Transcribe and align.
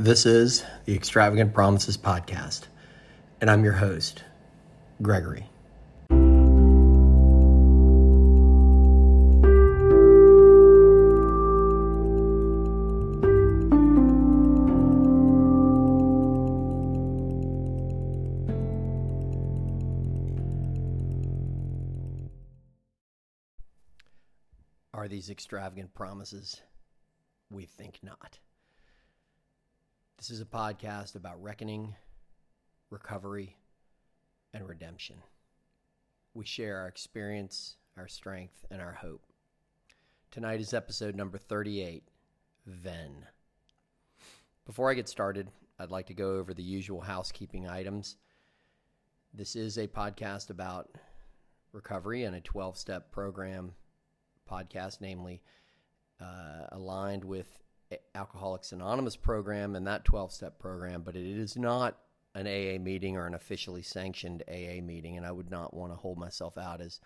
This 0.00 0.26
is 0.26 0.62
the 0.84 0.94
Extravagant 0.94 1.52
Promises 1.52 1.98
Podcast, 1.98 2.68
and 3.40 3.50
I'm 3.50 3.64
your 3.64 3.72
host, 3.72 4.22
Gregory. 5.02 5.50
Are 24.94 25.08
these 25.08 25.28
extravagant 25.28 25.92
promises? 25.92 26.62
We 27.50 27.64
think 27.64 27.98
not. 28.04 28.38
This 30.18 30.30
is 30.30 30.40
a 30.40 30.44
podcast 30.44 31.14
about 31.14 31.40
reckoning, 31.40 31.94
recovery, 32.90 33.56
and 34.52 34.68
redemption. 34.68 35.22
We 36.34 36.44
share 36.44 36.78
our 36.78 36.88
experience, 36.88 37.76
our 37.96 38.08
strength, 38.08 38.64
and 38.68 38.82
our 38.82 38.94
hope. 38.94 39.22
Tonight 40.32 40.60
is 40.60 40.74
episode 40.74 41.14
number 41.14 41.38
38 41.38 42.02
Venn. 42.66 43.26
Before 44.66 44.90
I 44.90 44.94
get 44.94 45.08
started, 45.08 45.52
I'd 45.78 45.92
like 45.92 46.06
to 46.06 46.14
go 46.14 46.32
over 46.32 46.52
the 46.52 46.64
usual 46.64 47.00
housekeeping 47.00 47.68
items. 47.68 48.16
This 49.32 49.54
is 49.54 49.78
a 49.78 49.86
podcast 49.86 50.50
about 50.50 50.90
recovery 51.70 52.24
and 52.24 52.34
a 52.34 52.40
12 52.40 52.76
step 52.76 53.12
program 53.12 53.70
podcast, 54.50 55.00
namely 55.00 55.42
uh, 56.20 56.66
aligned 56.72 57.22
with 57.22 57.46
Alcoholics 58.14 58.72
Anonymous 58.72 59.16
program 59.16 59.74
and 59.74 59.86
that 59.86 60.04
12 60.04 60.32
step 60.32 60.58
program, 60.58 61.02
but 61.02 61.16
it 61.16 61.24
is 61.24 61.56
not 61.56 61.98
an 62.34 62.46
AA 62.46 62.78
meeting 62.78 63.16
or 63.16 63.26
an 63.26 63.34
officially 63.34 63.82
sanctioned 63.82 64.42
AA 64.48 64.80
meeting, 64.82 65.16
and 65.16 65.26
I 65.26 65.32
would 65.32 65.50
not 65.50 65.74
want 65.74 65.92
to 65.92 65.96
hold 65.96 66.18
myself 66.18 66.58
out 66.58 66.80
as 66.80 67.00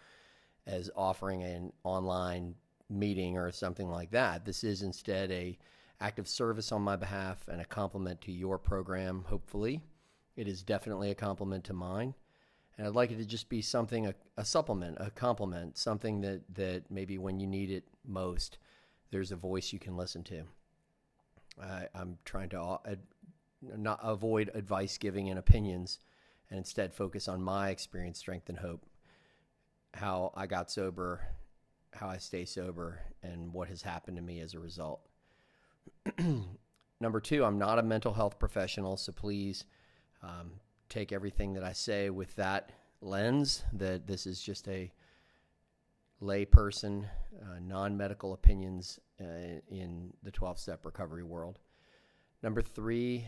as 0.66 0.90
offering 0.94 1.42
an 1.42 1.72
online 1.82 2.54
meeting 2.88 3.36
or 3.36 3.50
something 3.50 3.90
like 3.90 4.10
that. 4.12 4.44
This 4.44 4.62
is 4.62 4.82
instead 4.82 5.30
a 5.30 5.58
active 6.00 6.28
service 6.28 6.72
on 6.72 6.82
my 6.82 6.96
behalf 6.96 7.48
and 7.48 7.60
a 7.60 7.64
complement 7.64 8.20
to 8.22 8.32
your 8.32 8.58
program. 8.58 9.24
Hopefully, 9.28 9.80
it 10.36 10.48
is 10.48 10.62
definitely 10.62 11.10
a 11.10 11.14
complement 11.14 11.64
to 11.64 11.72
mine, 11.72 12.14
and 12.76 12.86
I'd 12.86 12.94
like 12.94 13.10
it 13.10 13.18
to 13.18 13.24
just 13.24 13.48
be 13.48 13.62
something 13.62 14.06
a, 14.06 14.14
a 14.36 14.44
supplement, 14.44 14.98
a 15.00 15.10
compliment, 15.10 15.78
something 15.78 16.20
that 16.22 16.42
that 16.54 16.90
maybe 16.90 17.18
when 17.18 17.38
you 17.38 17.46
need 17.46 17.70
it 17.70 17.84
most, 18.04 18.58
there's 19.10 19.32
a 19.32 19.36
voice 19.36 19.72
you 19.72 19.78
can 19.78 19.96
listen 19.96 20.24
to. 20.24 20.44
I, 21.60 21.88
I'm 21.94 22.18
trying 22.24 22.50
to 22.50 22.60
uh, 22.60 22.78
not 23.62 24.00
avoid 24.02 24.50
advice 24.54 24.98
giving 24.98 25.28
and 25.30 25.38
opinions 25.38 25.98
and 26.50 26.58
instead 26.58 26.92
focus 26.92 27.28
on 27.28 27.42
my 27.42 27.70
experience, 27.70 28.18
strength, 28.18 28.48
and 28.48 28.58
hope. 28.58 28.84
How 29.94 30.32
I 30.34 30.46
got 30.46 30.70
sober, 30.70 31.20
how 31.92 32.08
I 32.08 32.18
stay 32.18 32.44
sober, 32.44 33.00
and 33.22 33.52
what 33.52 33.68
has 33.68 33.82
happened 33.82 34.16
to 34.16 34.22
me 34.22 34.40
as 34.40 34.54
a 34.54 34.58
result. 34.58 35.06
Number 37.00 37.20
two, 37.20 37.44
I'm 37.44 37.58
not 37.58 37.78
a 37.78 37.82
mental 37.82 38.14
health 38.14 38.38
professional, 38.38 38.96
so 38.96 39.12
please 39.12 39.64
um, 40.22 40.52
take 40.88 41.12
everything 41.12 41.54
that 41.54 41.64
I 41.64 41.72
say 41.72 42.10
with 42.10 42.34
that 42.36 42.70
lens 43.00 43.64
that 43.72 44.06
this 44.06 44.26
is 44.26 44.40
just 44.40 44.68
a 44.68 44.92
layperson, 46.22 47.04
uh, 47.42 47.58
non 47.60 47.96
medical 47.96 48.32
opinions 48.32 48.98
uh, 49.20 49.60
in 49.68 50.12
the 50.22 50.30
12 50.30 50.58
step 50.58 50.86
recovery 50.86 51.24
world. 51.24 51.58
Number 52.42 52.62
three, 52.62 53.26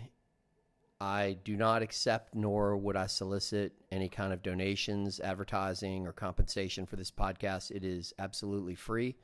I 1.00 1.37
do 1.45 1.56
not 1.56 1.83
accept 1.83 2.34
nor 2.34 2.77
would 2.77 2.97
I 2.97 3.06
solicit 3.06 3.72
any 3.91 4.09
kind 4.09 4.33
of 4.33 4.42
donations, 4.42 5.20
advertising, 5.20 6.06
or 6.06 6.12
compensation 6.12 6.87
for 6.87 6.97
this 6.97 7.10
podcast. 7.10 7.71
It 7.71 7.84
is 7.84 8.15
absolutely 8.19 8.75
free 8.75 9.16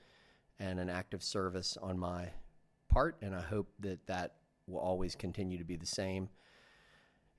and 0.59 0.79
an 0.79 0.91
act 0.91 1.15
of 1.15 1.23
service 1.23 1.79
on 1.81 1.99
my 1.99 2.29
part, 2.89 3.17
and 3.23 3.35
I 3.35 3.41
hope 3.41 3.69
that 3.81 4.07
that 4.07 4.35
will 4.67 4.81
always 4.81 5.15
continue 5.15 5.59
to 5.59 5.65
be 5.65 5.77
the 5.77 5.87
same. 5.87 6.29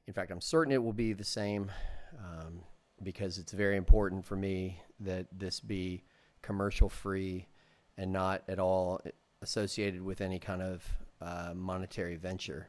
In 0.07 0.13
fact, 0.13 0.31
I'm 0.31 0.41
certain 0.41 0.73
it 0.73 0.83
will 0.83 0.93
be 0.93 1.13
the 1.13 1.23
same 1.23 1.71
um, 2.17 2.61
because 3.03 3.37
it's 3.37 3.51
very 3.51 3.77
important 3.77 4.25
for 4.25 4.35
me 4.35 4.79
that 4.99 5.27
this 5.31 5.59
be 5.59 6.03
commercial 6.41 6.89
free 6.89 7.47
and 7.97 8.11
not 8.11 8.43
at 8.47 8.59
all 8.59 9.01
associated 9.41 10.01
with 10.01 10.21
any 10.21 10.39
kind 10.39 10.61
of 10.61 10.83
uh, 11.21 11.53
monetary 11.55 12.15
venture. 12.15 12.67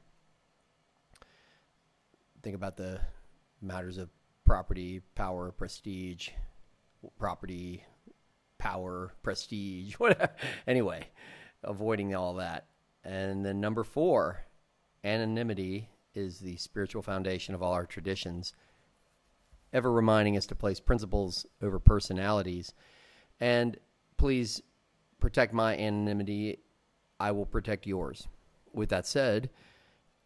Think 2.42 2.56
about 2.56 2.76
the 2.76 3.00
matters 3.60 3.98
of 3.98 4.10
property, 4.44 5.00
power, 5.14 5.52
prestige, 5.52 6.30
property, 7.18 7.84
power, 8.58 9.12
prestige, 9.22 9.94
whatever. 9.98 10.32
anyway, 10.66 11.08
avoiding 11.62 12.14
all 12.14 12.34
that. 12.34 12.66
And 13.04 13.44
then 13.44 13.60
number 13.60 13.84
four, 13.84 14.44
anonymity 15.04 15.88
is 16.14 16.40
the 16.40 16.56
spiritual 16.56 17.02
foundation 17.02 17.54
of 17.54 17.62
all 17.62 17.72
our 17.72 17.86
traditions, 17.86 18.52
ever 19.72 19.90
reminding 19.90 20.36
us 20.36 20.46
to 20.46 20.54
place 20.54 20.80
principles 20.80 21.46
over 21.60 21.78
personalities. 21.78 22.74
And 23.40 23.76
please 24.16 24.62
protect 25.20 25.52
my 25.52 25.76
anonymity. 25.76 26.58
I 27.18 27.32
will 27.32 27.46
protect 27.46 27.86
yours. 27.86 28.28
With 28.72 28.88
that 28.90 29.06
said, 29.06 29.50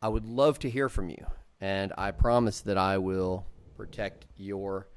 I 0.00 0.08
would 0.08 0.24
love 0.24 0.58
to 0.60 0.70
hear 0.70 0.88
from 0.88 1.08
you. 1.08 1.26
And 1.60 1.92
I 1.96 2.10
promise 2.10 2.60
that 2.62 2.78
I 2.78 2.98
will 2.98 3.46
protect 3.76 4.26
your 4.36 4.88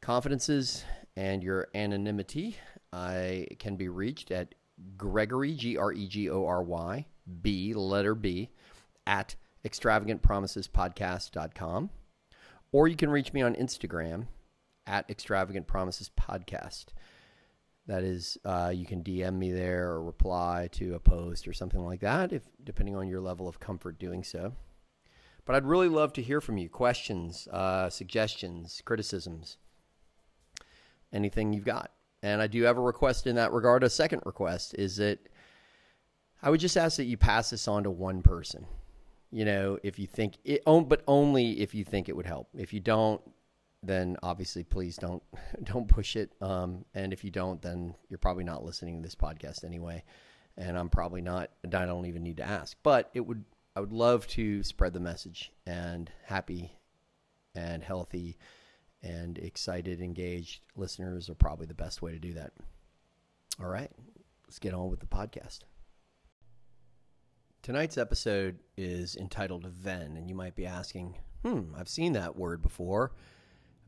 confidences 0.00 0.84
and 1.16 1.42
your 1.42 1.68
anonymity. 1.74 2.56
I 2.92 3.48
can 3.58 3.76
be 3.76 3.88
reached 3.88 4.30
at 4.30 4.54
Gregory, 4.96 5.54
G 5.54 5.76
R 5.76 5.92
E 5.92 6.08
G 6.08 6.30
O 6.30 6.46
R 6.46 6.62
Y, 6.62 7.06
B, 7.40 7.74
letter 7.74 8.14
B, 8.14 8.50
at 9.06 9.34
extravagantpromisespodcast.com. 9.64 11.90
Or 12.72 12.88
you 12.88 12.96
can 12.96 13.10
reach 13.10 13.32
me 13.32 13.42
on 13.42 13.54
Instagram 13.54 14.26
at 14.86 15.08
Extravagant 15.10 15.66
Promises 15.66 16.10
Podcast. 16.18 16.86
That 17.86 18.04
is, 18.04 18.38
uh, 18.44 18.72
you 18.74 18.86
can 18.86 19.02
DM 19.02 19.34
me 19.34 19.50
there 19.50 19.90
or 19.90 20.04
reply 20.04 20.68
to 20.72 20.94
a 20.94 21.00
post 21.00 21.48
or 21.48 21.52
something 21.52 21.84
like 21.84 22.00
that, 22.00 22.32
if 22.32 22.42
depending 22.62 22.94
on 22.94 23.08
your 23.08 23.20
level 23.20 23.48
of 23.48 23.58
comfort 23.58 23.98
doing 23.98 24.22
so. 24.22 24.54
But 25.44 25.56
I'd 25.56 25.64
really 25.64 25.88
love 25.88 26.12
to 26.14 26.22
hear 26.22 26.40
from 26.40 26.58
you 26.58 26.68
questions, 26.68 27.48
uh, 27.48 27.90
suggestions, 27.90 28.80
criticisms, 28.84 29.56
anything 31.12 31.52
you've 31.52 31.64
got. 31.64 31.90
And 32.22 32.40
I 32.40 32.46
do 32.46 32.62
have 32.62 32.78
a 32.78 32.80
request 32.82 33.26
in 33.26 33.34
that 33.34 33.52
regard. 33.52 33.82
A 33.82 33.90
second 33.90 34.22
request 34.24 34.76
is 34.78 34.96
that 34.96 35.18
I 36.40 36.50
would 36.50 36.60
just 36.60 36.76
ask 36.76 36.96
that 36.98 37.04
you 37.04 37.16
pass 37.16 37.50
this 37.50 37.66
on 37.66 37.82
to 37.82 37.90
one 37.90 38.22
person. 38.22 38.66
You 39.32 39.44
know, 39.44 39.78
if 39.82 39.98
you 39.98 40.06
think 40.06 40.36
it, 40.44 40.62
but 40.64 41.02
only 41.08 41.60
if 41.60 41.74
you 41.74 41.84
think 41.84 42.08
it 42.08 42.14
would 42.14 42.26
help. 42.26 42.48
If 42.54 42.72
you 42.72 42.80
don't, 42.80 43.20
then 43.82 44.16
obviously 44.22 44.62
please 44.64 44.96
don't 44.96 45.22
don't 45.64 45.88
push 45.88 46.16
it. 46.16 46.32
Um, 46.40 46.84
and 46.94 47.12
if 47.12 47.24
you 47.24 47.30
don't, 47.30 47.60
then 47.60 47.94
you're 48.08 48.18
probably 48.18 48.44
not 48.44 48.64
listening 48.64 48.96
to 48.96 49.02
this 49.02 49.14
podcast 49.14 49.64
anyway. 49.64 50.04
And 50.56 50.78
I'm 50.78 50.90
probably 50.90 51.22
not. 51.22 51.50
I 51.64 51.86
don't 51.86 52.06
even 52.06 52.22
need 52.22 52.36
to 52.36 52.44
ask. 52.44 52.76
But 52.82 53.10
it 53.14 53.20
would. 53.20 53.44
I 53.74 53.80
would 53.80 53.92
love 53.92 54.26
to 54.28 54.62
spread 54.62 54.92
the 54.92 55.00
message. 55.00 55.50
And 55.66 56.10
happy, 56.24 56.72
and 57.54 57.82
healthy, 57.82 58.36
and 59.02 59.38
excited, 59.38 60.00
engaged 60.00 60.60
listeners 60.76 61.30
are 61.30 61.34
probably 61.34 61.66
the 61.66 61.74
best 61.74 62.02
way 62.02 62.12
to 62.12 62.18
do 62.18 62.34
that. 62.34 62.52
All 63.60 63.68
right, 63.68 63.90
let's 64.46 64.58
get 64.58 64.74
on 64.74 64.90
with 64.90 65.00
the 65.00 65.06
podcast. 65.06 65.60
Tonight's 67.62 67.96
episode 67.96 68.58
is 68.76 69.16
entitled 69.16 69.66
Venn, 69.66 70.16
and 70.16 70.28
you 70.28 70.34
might 70.34 70.56
be 70.56 70.66
asking, 70.66 71.16
hmm, 71.44 71.74
I've 71.76 71.88
seen 71.88 72.12
that 72.14 72.36
word 72.36 72.60
before. 72.60 73.12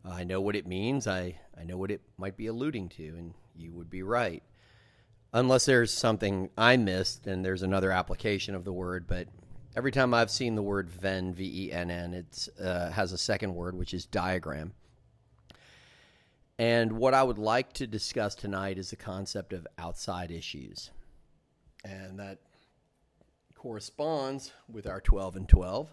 I 0.05 0.25
know 0.25 0.41
what 0.41 0.56
it 0.56 0.67
means. 0.67 1.06
I, 1.06 1.39
I 1.59 1.65
know 1.65 1.79
what 1.79 1.91
it 1.91 2.03
might 2.19 2.37
be 2.37 2.47
alluding 2.47 2.91
to, 2.91 3.05
and 3.17 3.35
you 3.56 3.73
would 3.73 3.89
be 3.89 4.03
right. 4.03 4.43
Unless 5.33 5.65
there's 5.65 5.93
something 5.93 6.51
I 6.56 6.77
missed 6.77 7.27
and 7.27 7.45
there's 7.45 7.62
another 7.62 7.91
application 7.91 8.55
of 8.55 8.65
the 8.65 8.73
word, 8.73 9.06
but 9.06 9.29
every 9.75 9.91
time 9.91 10.15
I've 10.15 10.31
seen 10.31 10.55
the 10.55 10.62
word 10.62 10.91
Venn, 10.91 11.35
V 11.35 11.67
E 11.67 11.73
N 11.73 11.91
N, 11.91 12.15
it 12.15 12.49
uh, 12.62 12.91
has 12.91 13.12
a 13.12 13.19
second 13.19 13.55
word, 13.55 13.75
which 13.75 13.95
is 13.95 14.06
diagram. 14.06 14.75
And 16.59 16.93
what 16.93 17.15
I 17.15 17.23
would 17.23 17.39
like 17.39 17.73
to 17.75 17.87
discuss 17.87 18.35
tonight 18.35 18.79
is 18.79 18.91
the 18.91 18.97
concept 18.97 19.53
of 19.53 19.67
outside 19.77 20.31
issues. 20.31 20.91
And 21.85 22.21
that 22.21 22.39
corresponds 23.57 24.53
with 24.71 24.87
our 24.87 25.00
12 25.00 25.37
and 25.37 25.49
12. 25.49 25.91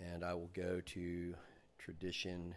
And 0.00 0.24
I 0.24 0.34
will 0.34 0.50
go 0.54 0.80
to 0.80 1.34
tradition 1.78 2.54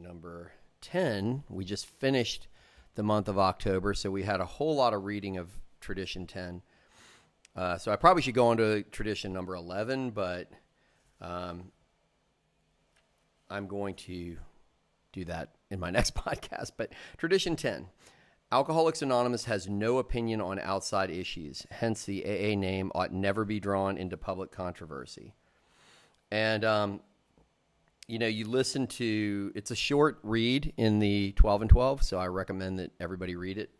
number 0.00 0.52
10. 0.80 1.44
We 1.48 1.64
just 1.64 1.86
finished 1.86 2.48
the 2.94 3.02
month 3.02 3.28
of 3.28 3.38
October, 3.38 3.94
so 3.94 4.10
we 4.10 4.22
had 4.22 4.40
a 4.40 4.44
whole 4.44 4.76
lot 4.76 4.94
of 4.94 5.04
reading 5.04 5.36
of 5.36 5.48
Tradition 5.80 6.26
10. 6.26 6.62
Uh, 7.54 7.78
so 7.78 7.90
I 7.90 7.96
probably 7.96 8.22
should 8.22 8.34
go 8.34 8.48
on 8.48 8.58
to 8.58 8.82
tradition 8.84 9.32
number 9.32 9.54
11, 9.54 10.10
but 10.10 10.50
um, 11.20 11.72
I'm 13.48 13.66
going 13.66 13.94
to 13.94 14.36
do 15.12 15.24
that 15.24 15.50
in 15.70 15.80
my 15.80 15.90
next 15.98 16.14
podcast. 16.14 16.72
But 16.76 16.92
tradition 17.16 17.56
10 17.56 17.86
Alcoholics 18.52 19.02
Anonymous 19.02 19.46
has 19.46 19.68
no 19.68 19.98
opinion 19.98 20.40
on 20.40 20.60
outside 20.60 21.10
issues. 21.10 21.66
Hence, 21.70 22.04
the 22.04 22.24
AA 22.24 22.56
name 22.56 22.92
ought 22.94 23.12
never 23.12 23.44
be 23.44 23.58
drawn 23.58 23.98
into 23.98 24.16
public 24.16 24.52
controversy. 24.52 25.34
And, 26.30 26.64
um, 26.64 27.00
you 28.08 28.18
know, 28.18 28.26
you 28.26 28.46
listen 28.46 28.86
to 28.86 29.52
it's 29.54 29.70
a 29.70 29.76
short 29.76 30.18
read 30.22 30.72
in 30.76 30.98
the 30.98 31.32
12 31.32 31.62
and 31.62 31.70
12, 31.70 32.02
so 32.02 32.18
I 32.18 32.26
recommend 32.28 32.78
that 32.78 32.92
everybody 33.00 33.34
read 33.34 33.58
it. 33.58 33.70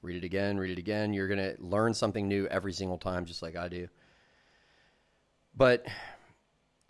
Read 0.00 0.16
it 0.16 0.24
again, 0.24 0.58
read 0.58 0.70
it 0.70 0.78
again. 0.78 1.12
You're 1.12 1.28
going 1.28 1.38
to 1.38 1.56
learn 1.58 1.94
something 1.94 2.28
new 2.28 2.46
every 2.48 2.72
single 2.72 2.98
time, 2.98 3.24
just 3.24 3.42
like 3.42 3.56
I 3.56 3.68
do. 3.68 3.88
But 5.56 5.86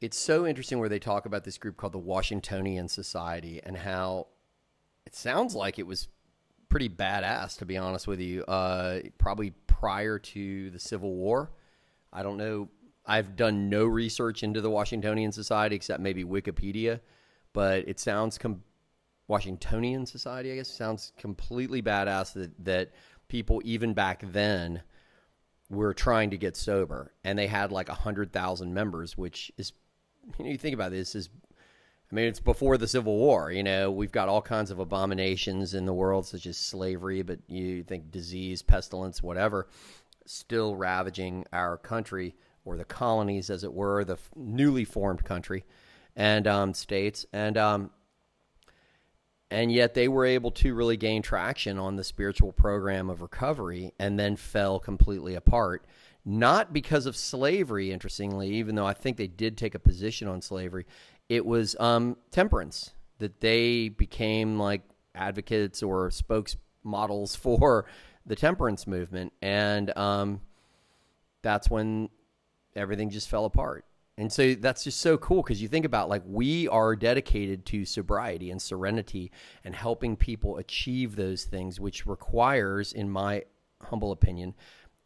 it's 0.01 0.19
so 0.19 0.47
interesting 0.47 0.81
where 0.81 0.89
they 0.89 0.99
talk 0.99 1.25
about 1.27 1.45
this 1.45 1.57
group 1.57 1.77
called 1.77 1.93
the 1.93 1.99
Washingtonian 1.99 2.89
Society 2.89 3.61
and 3.63 3.77
how 3.77 4.27
it 5.07 5.15
sounds 5.15 5.55
like 5.55 5.79
it 5.79 5.87
was 5.87 6.09
pretty 6.69 6.89
badass, 6.89 7.57
to 7.59 7.65
be 7.65 7.77
honest 7.77 8.09
with 8.09 8.21
you. 8.21 8.43
Uh, 8.45 9.01
probably 9.19 9.53
prior 9.69 10.19
to 10.19 10.71
the 10.71 10.79
Civil 10.81 11.15
War. 11.15 11.53
I 12.13 12.23
don't 12.23 12.37
know. 12.37 12.69
I've 13.07 13.37
done 13.37 13.69
no 13.69 13.85
research 13.85 14.43
into 14.43 14.61
the 14.61 14.71
Washingtonian 14.71 15.33
Society 15.33 15.77
except 15.77 16.01
maybe 16.01 16.25
Wikipedia, 16.25 17.01
but 17.53 17.87
it 17.87 18.01
sounds 18.01 18.39
com- 18.39 18.63
Washingtonian 19.29 20.07
Society. 20.07 20.53
I 20.53 20.57
guess 20.57 20.69
sounds 20.69 21.13
completely 21.19 21.83
badass 21.83 22.33
that 22.35 22.53
that 22.65 22.91
people 23.29 23.61
even 23.65 23.95
back 23.95 24.23
then 24.33 24.83
were 25.71 25.95
trying 25.95 26.31
to 26.31 26.39
get 26.39 26.57
sober, 26.57 27.13
and 27.25 27.39
they 27.39 27.47
had 27.47 27.73
like 27.73 27.89
a 27.89 27.95
hundred 27.95 28.33
thousand 28.33 28.73
members, 28.73 29.17
which 29.19 29.53
is 29.59 29.73
you 30.39 30.45
know 30.45 30.51
you 30.51 30.59
think 30.59 30.75
about 30.75 30.91
this 30.91 31.15
is 31.15 31.29
I 32.11 32.15
mean, 32.15 32.27
it's 32.27 32.41
before 32.41 32.79
the 32.79 32.87
Civil 32.87 33.17
War. 33.17 33.51
You 33.51 33.63
know, 33.63 33.91
we've 33.91 34.13
got 34.13 34.29
all 34.29 34.43
kinds 34.43 34.71
of 34.71 34.79
abominations 34.79 35.75
in 35.75 35.85
the 35.85 35.93
world, 35.93 36.27
such 36.27 36.47
as 36.47 36.57
slavery, 36.57 37.23
but 37.23 37.41
you 37.49 37.83
think 37.83 38.11
disease, 38.11 38.63
pestilence, 38.63 39.23
whatever, 39.23 39.69
still 40.27 40.77
ravaging 40.77 41.45
our 41.53 41.77
country 41.77 42.37
or 42.65 42.77
the 42.77 42.85
colonies, 42.85 43.51
as 43.51 43.65
it 43.65 43.73
were, 43.73 44.05
the 44.05 44.19
newly 44.35 44.85
formed 44.85 45.25
country 45.25 45.65
and 46.17 46.47
um, 46.47 46.75
states, 46.75 47.27
and 47.33 47.59
um, 47.59 47.91
and 49.51 49.71
yet 49.71 49.95
they 49.95 50.09
were 50.09 50.25
able 50.25 50.51
to 50.51 50.75
really 50.75 50.97
gain 50.97 51.23
traction 51.23 51.79
on 51.79 51.97
the 51.97 52.05
spiritual 52.05 52.53
program 52.53 53.11
of 53.11 53.21
recovery, 53.21 53.93
and 53.99 54.19
then 54.19 54.37
fell 54.37 54.79
completely 54.79 55.35
apart. 55.35 55.85
Not 56.27 56.73
because 56.73 57.05
of 57.05 57.17
slavery, 57.17 57.93
interestingly, 57.93 58.49
even 58.55 58.77
though 58.77 58.87
I 58.87 58.95
think 58.95 59.19
they 59.19 59.27
did 59.27 59.59
take 59.59 59.75
a 59.75 59.79
position 59.79 60.27
on 60.27 60.41
slavery 60.41 60.87
it 61.29 61.45
was 61.45 61.77
um, 61.81 62.17
temperance 62.31 62.93
that 63.19 63.41
they 63.41 63.89
became 63.89 64.59
like 64.59 64.83
advocates 65.15 65.83
or 65.83 66.11
spokesmodels 66.11 67.37
for 67.37 67.87
the 68.27 68.37
temperance 68.37 68.87
movement, 68.87 69.33
and 69.43 69.97
um, 69.99 70.41
that's 71.43 71.69
when 71.69 72.09
everything 72.77 73.11
just 73.11 73.29
fell 73.29 73.45
apart. 73.45 73.85
And 74.17 74.33
so 74.33 74.55
that's 74.55 74.85
just 74.85 75.01
so 75.01 75.19
cool 75.19 75.43
because 75.43 75.61
you 75.61 75.67
think 75.67 75.85
about 75.85 76.09
like 76.09 76.23
we 76.25 76.69
are 76.69 76.95
dedicated 76.95 77.67
to 77.67 77.85
sobriety 77.85 78.51
and 78.51 78.63
serenity 78.63 79.33
and 79.65 79.75
helping 79.75 80.17
people 80.17 80.57
achieve 80.59 81.17
those 81.17 81.45
things, 81.45 81.81
which 81.81 82.07
requires, 82.07 82.93
in 82.93 83.11
my 83.11 83.43
humble 83.83 84.13
opinion, 84.13 84.55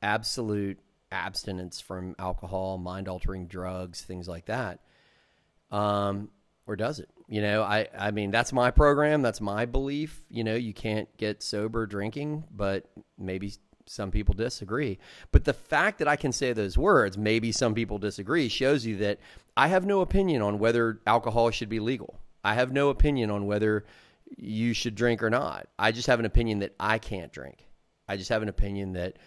absolute 0.03 0.79
abstinence 1.11 1.81
from 1.81 2.15
alcohol, 2.19 2.77
mind 2.77 3.09
altering 3.09 3.47
drugs, 3.47 4.03
things 4.03 4.29
like 4.29 4.45
that 4.45 4.81
um, 5.71 6.31
or 6.67 6.77
does 6.77 6.99
it? 6.99 7.09
You 7.29 7.43
know, 7.43 7.63
I, 7.63 7.89
I 7.97 8.11
mean, 8.11 8.31
that's 8.31 8.53
my 8.53 8.71
program. 8.71 9.23
That's 9.23 9.41
my 9.41 9.67
belief. 9.67 10.23
You 10.31 10.45
know, 10.45 10.55
you 10.55 10.73
can't 10.73 11.15
get 11.17 11.43
sober 11.43 11.87
drinking, 11.87 12.45
but 12.51 12.85
maybe 13.19 13.53
some 13.89 14.11
people 14.11 14.35
disagree. 14.35 14.99
But 15.33 15.45
the 15.45 15.53
fact 15.53 15.99
that 15.99 16.09
I 16.09 16.17
can 16.17 16.33
say 16.33 16.53
those 16.53 16.79
words, 16.79 17.19
maybe 17.19 17.53
some 17.53 17.75
people 17.75 17.99
disagree, 17.99 18.49
shows 18.49 18.85
you 18.85 18.97
that 18.99 19.19
I 19.57 19.69
have 19.69 19.87
no 19.87 20.01
opinion 20.01 20.43
on 20.43 20.59
whether 20.59 21.01
alcohol 21.07 21.51
should 21.51 21.69
be 21.69 21.81
legal. 21.81 22.19
I 22.45 22.55
have 22.55 22.73
no 22.73 22.91
opinion 22.91 23.31
on 23.31 23.47
whether 23.47 23.85
you 24.37 24.73
should 24.73 24.95
drink 24.95 25.23
or 25.23 25.31
not. 25.31 25.69
I 25.79 25.93
just 25.93 26.07
have 26.07 26.21
an 26.21 26.27
opinion 26.27 26.61
that 26.61 26.75
I 26.79 26.99
can't 26.99 27.33
drink. 27.33 27.67
I 28.09 28.17
just 28.17 28.31
have 28.31 28.43
an 28.43 28.49
opinion 28.49 28.93
that 28.93 29.19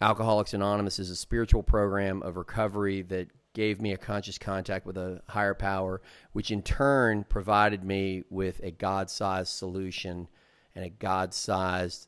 Alcoholics 0.00 0.54
Anonymous 0.54 0.98
is 0.98 1.10
a 1.10 1.16
spiritual 1.16 1.62
program 1.62 2.22
of 2.22 2.36
recovery 2.36 3.02
that 3.02 3.28
gave 3.52 3.80
me 3.80 3.92
a 3.92 3.98
conscious 3.98 4.38
contact 4.38 4.86
with 4.86 4.96
a 4.96 5.20
higher 5.26 5.54
power, 5.54 6.00
which 6.32 6.50
in 6.50 6.62
turn 6.62 7.24
provided 7.24 7.82
me 7.82 8.22
with 8.30 8.60
a 8.62 8.70
God 8.70 9.10
sized 9.10 9.50
solution 9.50 10.28
and 10.74 10.84
a 10.84 10.90
God 10.90 11.34
sized 11.34 12.07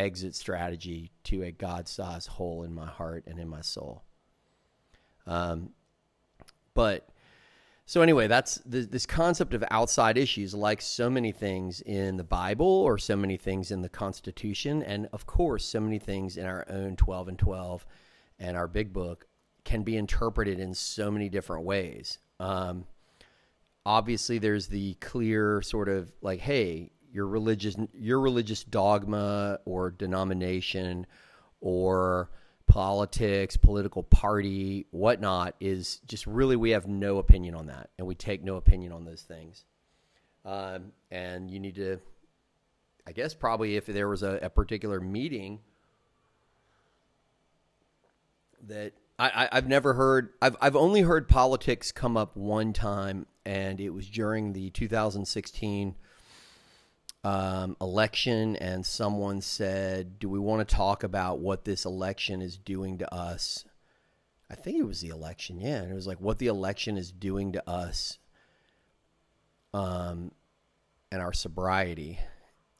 exit 0.00 0.34
strategy 0.34 1.12
to 1.24 1.42
a 1.42 1.52
God 1.52 1.88
sized 1.88 2.28
hole 2.28 2.62
in 2.62 2.74
my 2.74 2.86
heart 2.86 3.24
and 3.26 3.38
in 3.38 3.48
my 3.48 3.60
soul. 3.60 4.02
Um, 5.26 5.70
but 6.74 7.08
so 7.86 8.02
anyway, 8.02 8.28
that's 8.28 8.56
the, 8.64 8.80
this 8.80 9.04
concept 9.04 9.52
of 9.52 9.64
outside 9.70 10.16
issues, 10.16 10.54
like 10.54 10.80
so 10.80 11.10
many 11.10 11.32
things 11.32 11.80
in 11.80 12.16
the 12.16 12.24
Bible 12.24 12.66
or 12.66 12.98
so 12.98 13.16
many 13.16 13.36
things 13.36 13.70
in 13.70 13.82
the 13.82 13.88
Constitution, 13.88 14.82
and 14.82 15.08
of 15.12 15.26
course, 15.26 15.64
so 15.64 15.80
many 15.80 15.98
things 15.98 16.36
in 16.36 16.46
our 16.46 16.64
own 16.70 16.96
12 16.96 17.28
and 17.28 17.38
12 17.38 17.84
and 18.38 18.56
our 18.56 18.68
big 18.68 18.92
book 18.92 19.26
can 19.64 19.82
be 19.82 19.96
interpreted 19.96 20.58
in 20.58 20.72
so 20.74 21.10
many 21.10 21.28
different 21.28 21.64
ways. 21.64 22.18
Um, 22.38 22.86
obviously, 23.84 24.38
there's 24.38 24.68
the 24.68 24.94
clear 24.94 25.60
sort 25.60 25.88
of 25.88 26.12
like, 26.22 26.40
hey, 26.40 26.92
your 27.12 27.26
religious 27.26 27.76
your 27.92 28.20
religious 28.20 28.64
dogma 28.64 29.58
or 29.64 29.90
denomination 29.90 31.06
or 31.60 32.30
politics, 32.66 33.56
political 33.56 34.04
party, 34.04 34.86
whatnot 34.92 35.56
is 35.60 36.00
just 36.06 36.26
really 36.26 36.54
we 36.54 36.70
have 36.70 36.86
no 36.86 37.18
opinion 37.18 37.54
on 37.54 37.66
that, 37.66 37.90
and 37.98 38.06
we 38.06 38.14
take 38.14 38.44
no 38.44 38.56
opinion 38.56 38.92
on 38.92 39.04
those 39.04 39.22
things. 39.22 39.64
Um, 40.44 40.92
and 41.10 41.50
you 41.50 41.58
need 41.58 41.74
to, 41.74 41.98
I 43.06 43.12
guess, 43.12 43.34
probably 43.34 43.76
if 43.76 43.86
there 43.86 44.08
was 44.08 44.22
a, 44.22 44.38
a 44.42 44.50
particular 44.50 45.00
meeting 45.00 45.58
that 48.68 48.92
I, 49.18 49.48
have 49.52 49.68
never 49.68 49.94
heard. 49.94 50.30
I've 50.40 50.56
I've 50.60 50.76
only 50.76 51.02
heard 51.02 51.28
politics 51.28 51.92
come 51.92 52.16
up 52.16 52.36
one 52.36 52.72
time, 52.72 53.26
and 53.44 53.80
it 53.80 53.90
was 53.90 54.08
during 54.08 54.52
the 54.52 54.70
2016 54.70 55.96
um, 57.24 57.76
election. 57.80 58.56
And 58.56 58.84
someone 58.84 59.40
said, 59.40 60.18
"Do 60.18 60.28
we 60.28 60.38
want 60.38 60.66
to 60.66 60.74
talk 60.74 61.02
about 61.02 61.40
what 61.40 61.64
this 61.64 61.84
election 61.84 62.42
is 62.42 62.56
doing 62.56 62.98
to 62.98 63.14
us?" 63.14 63.64
I 64.50 64.54
think 64.56 64.78
it 64.78 64.86
was 64.86 65.00
the 65.00 65.10
election, 65.10 65.60
yeah. 65.60 65.76
And 65.76 65.92
it 65.92 65.94
was 65.94 66.08
like 66.08 66.20
what 66.20 66.38
the 66.38 66.48
election 66.48 66.96
is 66.96 67.12
doing 67.12 67.52
to 67.52 67.70
us, 67.70 68.18
um, 69.72 70.32
and 71.12 71.22
our 71.22 71.32
sobriety, 71.32 72.18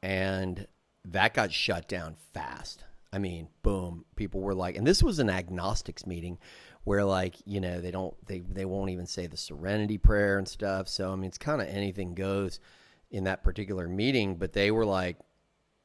and 0.02 0.66
that 1.04 1.35
got 1.35 1.52
shut 1.52 1.88
down 1.88 2.16
fast. 2.32 2.85
I 3.12 3.18
mean, 3.18 3.49
boom, 3.62 4.04
people 4.16 4.40
were 4.40 4.54
like, 4.54 4.76
and 4.76 4.87
this 4.87 5.02
was 5.02 5.18
an 5.18 5.30
agnostics 5.30 6.06
meeting 6.06 6.38
where 6.85 7.04
like, 7.04 7.37
you 7.44 7.61
know, 7.61 7.80
they 7.80 7.90
don't, 7.90 8.14
they, 8.26 8.40
they 8.40 8.64
won't 8.64 8.90
even 8.90 9.06
say 9.06 9.26
the 9.26 9.37
serenity 9.37 9.99
prayer 9.99 10.38
and 10.38 10.47
stuff. 10.47 10.88
So, 10.88 11.12
I 11.12 11.16
mean, 11.16 11.26
it's 11.26 11.38
kind 11.38 11.61
of 11.61 11.68
anything 11.68 12.14
goes 12.14 12.61
in 13.10 13.24
that 13.24 13.42
particular 13.42 13.88
meeting, 13.88 14.36
but 14.36 14.52
they 14.52 14.70
were 14.70 14.86
like, 14.86 15.16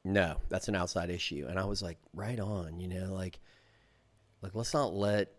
no, 0.04 0.36
that's 0.48 0.68
an 0.68 0.76
outside 0.76 1.10
issue. 1.10 1.46
And 1.48 1.58
I 1.58 1.64
was 1.64 1.82
like, 1.82 1.98
right 2.14 2.38
on, 2.38 2.78
you 2.78 2.88
know, 2.88 3.12
like, 3.12 3.40
like, 4.42 4.54
let's 4.54 4.72
not 4.72 4.94
let 4.94 5.32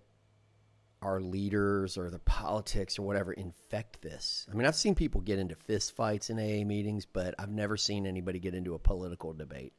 our 1.02 1.22
leaders 1.22 1.98
or 1.98 2.10
the 2.10 2.20
politics 2.20 2.98
or 2.98 3.04
whatever 3.04 3.32
infect 3.32 4.02
this. 4.02 4.46
I 4.52 4.56
mean, 4.56 4.66
I've 4.66 4.76
seen 4.76 4.96
people 4.96 5.22
get 5.22 5.40
into 5.40 5.56
fist 5.56 5.96
fights 5.96 6.30
in 6.30 6.38
AA 6.38 6.66
meetings, 6.66 7.06
but 7.06 7.36
I've 7.40 7.52
never 7.52 7.78
seen 7.78 8.06
anybody 8.06 8.40
get 8.40 8.56
into 8.56 8.74
a 8.74 8.80
political 8.80 9.34
debate 9.34 9.74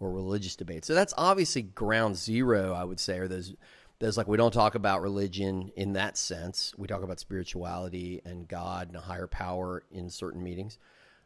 or 0.00 0.10
religious 0.10 0.56
debate. 0.56 0.84
So 0.84 0.94
that's 0.94 1.14
obviously 1.16 1.62
ground 1.62 2.16
zero, 2.16 2.72
I 2.72 2.84
would 2.84 2.98
say, 2.98 3.18
or 3.18 3.28
those 3.28 3.54
there's 4.00 4.16
like 4.16 4.26
we 4.26 4.36
don't 4.36 4.52
talk 4.52 4.74
about 4.74 5.00
religion 5.00 5.70
in 5.76 5.92
that 5.92 6.16
sense. 6.16 6.74
We 6.76 6.88
talk 6.88 7.04
about 7.04 7.20
spirituality 7.20 8.20
and 8.24 8.48
God 8.48 8.88
and 8.88 8.96
a 8.96 9.00
higher 9.00 9.28
power 9.28 9.84
in 9.92 10.10
certain 10.10 10.42
meetings. 10.42 10.76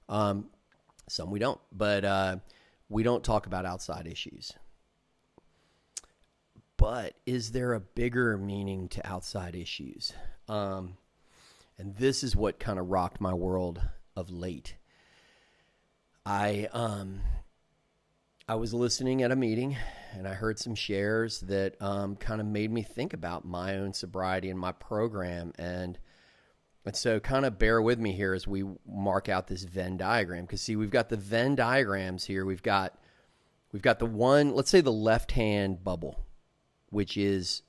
Um, 0.09 0.47
some 1.09 1.31
we 1.31 1.39
don't, 1.39 1.61
but 1.73 2.05
uh, 2.05 2.37
we 2.89 3.03
don't 3.03 3.25
talk 3.25 3.47
about 3.47 3.65
outside 3.65 4.07
issues. 4.07 4.53
But 6.77 7.15
is 7.25 7.53
there 7.53 7.73
a 7.73 7.81
bigger 7.81 8.37
meaning 8.37 8.89
to 8.91 9.07
outside 9.07 9.55
issues? 9.55 10.13
Um, 10.49 10.97
and 11.79 11.97
this 11.97 12.23
is 12.23 12.37
what 12.37 12.59
kind 12.59 12.79
of 12.79 12.91
rocked 12.91 13.21
my 13.21 13.33
world 13.33 13.81
of 14.15 14.31
late. 14.31 14.77
I 16.25 16.69
um, 16.73 17.21
I 18.49 18.55
was 18.55 18.73
listening 18.73 19.23
at 19.23 19.33
a 19.33 19.37
meeting 19.37 19.77
and 20.13 20.27
I 20.27 20.35
heard 20.35 20.59
some 20.59 20.75
shares 20.75 21.41
that 21.41 21.81
um, 21.83 22.17
kind 22.17 22.41
of 22.41 22.47
made 22.47 22.71
me 22.71 22.83
think 22.83 23.13
about 23.13 23.45
my 23.45 23.77
own 23.77 23.93
sobriety 23.93 24.51
and 24.51 24.59
my 24.59 24.73
program. 24.73 25.53
And, 25.59 25.99
and 26.87 26.95
so, 26.95 27.19
kind 27.19 27.45
of 27.45 27.59
bear 27.59 27.83
with 27.83 27.99
me 27.99 28.13
here 28.13 28.33
as 28.33 28.47
we 28.47 28.63
mark 28.87 29.29
out 29.29 29.49
this 29.49 29.65
Venn 29.65 29.97
diagram. 29.97 30.45
Because, 30.45 30.63
see, 30.63 30.77
we've 30.77 30.89
got 30.89 31.09
the 31.09 31.17
Venn 31.17 31.57
diagrams 31.57 32.25
here. 32.25 32.45
We've 32.45 32.63
got 32.63 32.97
we've 33.73 33.83
got 33.83 33.99
the 33.99 34.07
one, 34.07 34.55
let's 34.55 34.71
say 34.71 34.81
the 34.81 34.93
left 34.93 35.33
hand 35.33 35.83
bubble, 35.83 36.25
which 36.91 37.17
is 37.17 37.63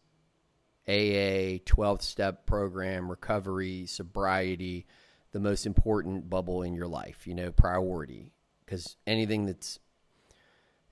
AA, 0.87 1.57
12 1.65 2.03
step 2.03 2.45
program, 2.45 3.09
recovery, 3.09 3.87
sobriety, 3.87 4.85
the 5.31 5.39
most 5.39 5.65
important 5.65 6.29
bubble 6.29 6.61
in 6.61 6.75
your 6.75 6.87
life, 6.87 7.25
you 7.25 7.33
know, 7.33 7.51
priority. 7.51 8.31
Because 8.63 8.97
anything 9.07 9.47
that's 9.47 9.79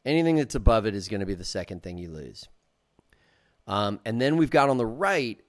anything 0.04 0.38
that's 0.38 0.56
above 0.56 0.88
it 0.88 0.96
is 0.96 1.10
going 1.10 1.20
to 1.20 1.28
be 1.28 1.36
the 1.36 1.44
second 1.44 1.84
thing 1.84 2.00
you 2.00 2.10
lose. 2.10 2.50
Um, 3.68 4.00
and 4.04 4.20
then 4.20 4.38
we've 4.38 4.50
got 4.50 4.70
on 4.70 4.78
the 4.78 4.86
right 4.88 5.40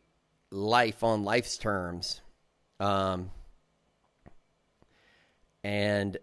life 0.51 1.03
on 1.03 1.25
life's 1.25 1.57
terms. 1.57 2.21
Um, 2.79 3.31
and 5.65 6.19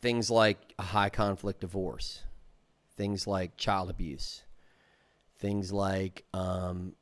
things 0.00 0.30
like 0.30 0.74
a 0.78 0.82
high 0.82 1.08
conflict 1.08 1.60
divorce, 1.60 2.22
things 2.96 3.26
like 3.26 3.56
child 3.56 3.90
abuse, 3.90 4.42
things 5.38 5.72
like 5.72 6.24
um, 6.32 6.94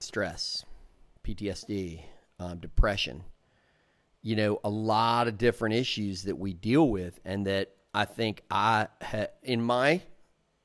stress, 0.00 0.64
PTSD, 1.24 2.02
um, 2.38 2.58
depression. 2.58 3.24
You 4.22 4.36
know, 4.36 4.60
a 4.64 4.68
lot 4.68 5.28
of 5.28 5.38
different 5.38 5.74
issues 5.76 6.24
that 6.24 6.36
we 6.36 6.52
deal 6.52 6.88
with, 6.88 7.18
and 7.24 7.46
that 7.46 7.70
I 7.94 8.04
think 8.04 8.42
I 8.50 8.88
ha- 9.00 9.28
in 9.42 9.62
my 9.62 10.02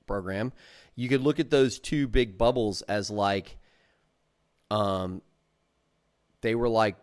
program, 0.07 0.51
you 0.95 1.07
could 1.07 1.21
look 1.21 1.39
at 1.39 1.49
those 1.49 1.79
two 1.79 2.07
big 2.07 2.37
bubbles 2.37 2.81
as 2.83 3.09
like, 3.09 3.57
um, 4.69 5.21
they 6.41 6.55
were 6.55 6.69
like 6.69 6.95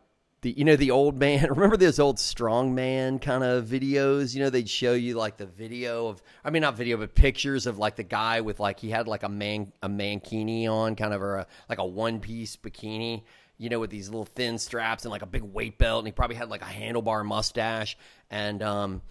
the 0.43 0.53
you 0.53 0.65
know 0.65 0.77
the 0.77 0.91
old 0.91 1.19
man 1.19 1.47
remember 1.51 1.77
those 1.77 1.99
old 1.99 2.19
strong 2.19 2.75
man 2.75 3.19
kind 3.19 3.43
of 3.43 3.65
videos? 3.65 4.35
You 4.35 4.43
know 4.43 4.51
they'd 4.51 4.69
show 4.69 4.95
you 4.95 5.15
like 5.15 5.37
the 5.37 5.47
video 5.47 6.09
of 6.09 6.23
i 6.45 6.51
mean 6.51 6.63
not 6.63 6.77
video 6.77 6.97
but 6.97 7.15
pictures 7.15 7.67
of 7.67 7.79
like 7.79 7.97
the 7.97 8.05
guy 8.05 8.41
with 8.41 8.61
like 8.61 8.79
he 8.79 8.91
had 8.91 9.09
like 9.09 9.23
a 9.23 9.29
man 9.29 9.73
a 9.83 9.89
mankini 9.89 10.69
on 10.69 10.95
kind 10.97 11.13
of 11.13 11.23
a 11.23 11.47
like 11.69 11.79
a 11.79 11.87
one 11.87 12.21
piece 12.21 12.57
bikini 12.57 13.23
you 13.57 13.69
know 13.69 13.81
with 13.81 13.91
these 13.91 14.09
little 14.09 14.25
thin 14.25 14.59
straps 14.59 15.05
and 15.05 15.11
like 15.11 15.23
a 15.23 15.27
big 15.27 15.43
weight 15.43 15.79
belt 15.79 16.01
and 16.01 16.09
he 16.09 16.13
probably 16.13 16.37
had 16.37 16.49
like 16.49 16.63
a 16.63 16.67
handlebar 16.67 17.25
mustache 17.25 17.97
and 18.31 18.63
um 18.63 19.03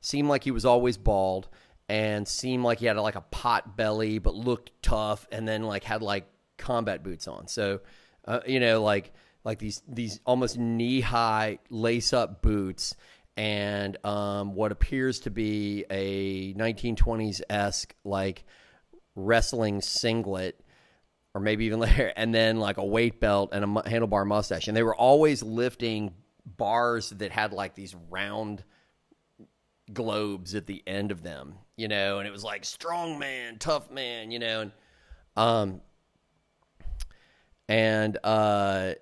seemed 0.00 0.28
like 0.28 0.44
he 0.44 0.52
was 0.52 0.64
always 0.64 0.96
bald 0.96 1.48
and 1.88 2.26
seemed 2.26 2.64
like 2.64 2.78
he 2.78 2.86
had 2.86 2.96
like 2.96 3.14
a 3.14 3.20
pot 3.20 3.76
belly 3.76 4.18
but 4.18 4.34
looked 4.34 4.70
tough 4.82 5.26
and 5.30 5.46
then 5.46 5.62
like 5.62 5.84
had 5.84 6.02
like 6.02 6.26
combat 6.56 7.02
boots 7.02 7.28
on. 7.28 7.46
So 7.48 7.80
uh, 8.24 8.40
you 8.46 8.60
know 8.60 8.82
like 8.82 9.12
like 9.46 9.60
these 9.60 9.80
these 9.86 10.18
almost 10.26 10.58
knee 10.58 11.00
high 11.00 11.60
lace 11.70 12.12
up 12.12 12.42
boots 12.42 12.96
and 13.36 13.96
um, 14.04 14.54
what 14.54 14.72
appears 14.72 15.20
to 15.20 15.30
be 15.30 15.84
a 15.88 16.52
1920s 16.54 17.42
esque 17.48 17.94
like 18.04 18.44
wrestling 19.14 19.80
singlet 19.80 20.60
or 21.32 21.40
maybe 21.40 21.66
even 21.66 21.78
later, 21.86 22.12
and 22.16 22.34
then 22.34 22.58
like 22.58 22.76
a 22.78 22.84
weight 22.84 23.20
belt 23.20 23.50
and 23.52 23.62
a 23.62 23.82
handlebar 23.82 24.26
mustache. 24.26 24.66
And 24.66 24.76
they 24.76 24.82
were 24.82 24.96
always 24.96 25.44
lifting 25.44 26.12
bars 26.44 27.10
that 27.10 27.30
had 27.30 27.52
like 27.52 27.76
these 27.76 27.94
round 28.10 28.64
globes 29.92 30.56
at 30.56 30.66
the 30.66 30.82
end 30.88 31.12
of 31.12 31.22
them, 31.22 31.54
you 31.76 31.86
know, 31.86 32.18
and 32.18 32.26
it 32.26 32.32
was 32.32 32.42
like 32.42 32.64
strong 32.64 33.20
man, 33.20 33.58
tough 33.58 33.92
man, 33.92 34.32
you 34.32 34.40
know, 34.40 34.62
and 34.62 34.72
um 35.36 35.80
and 37.68 38.18
uh 38.24 38.94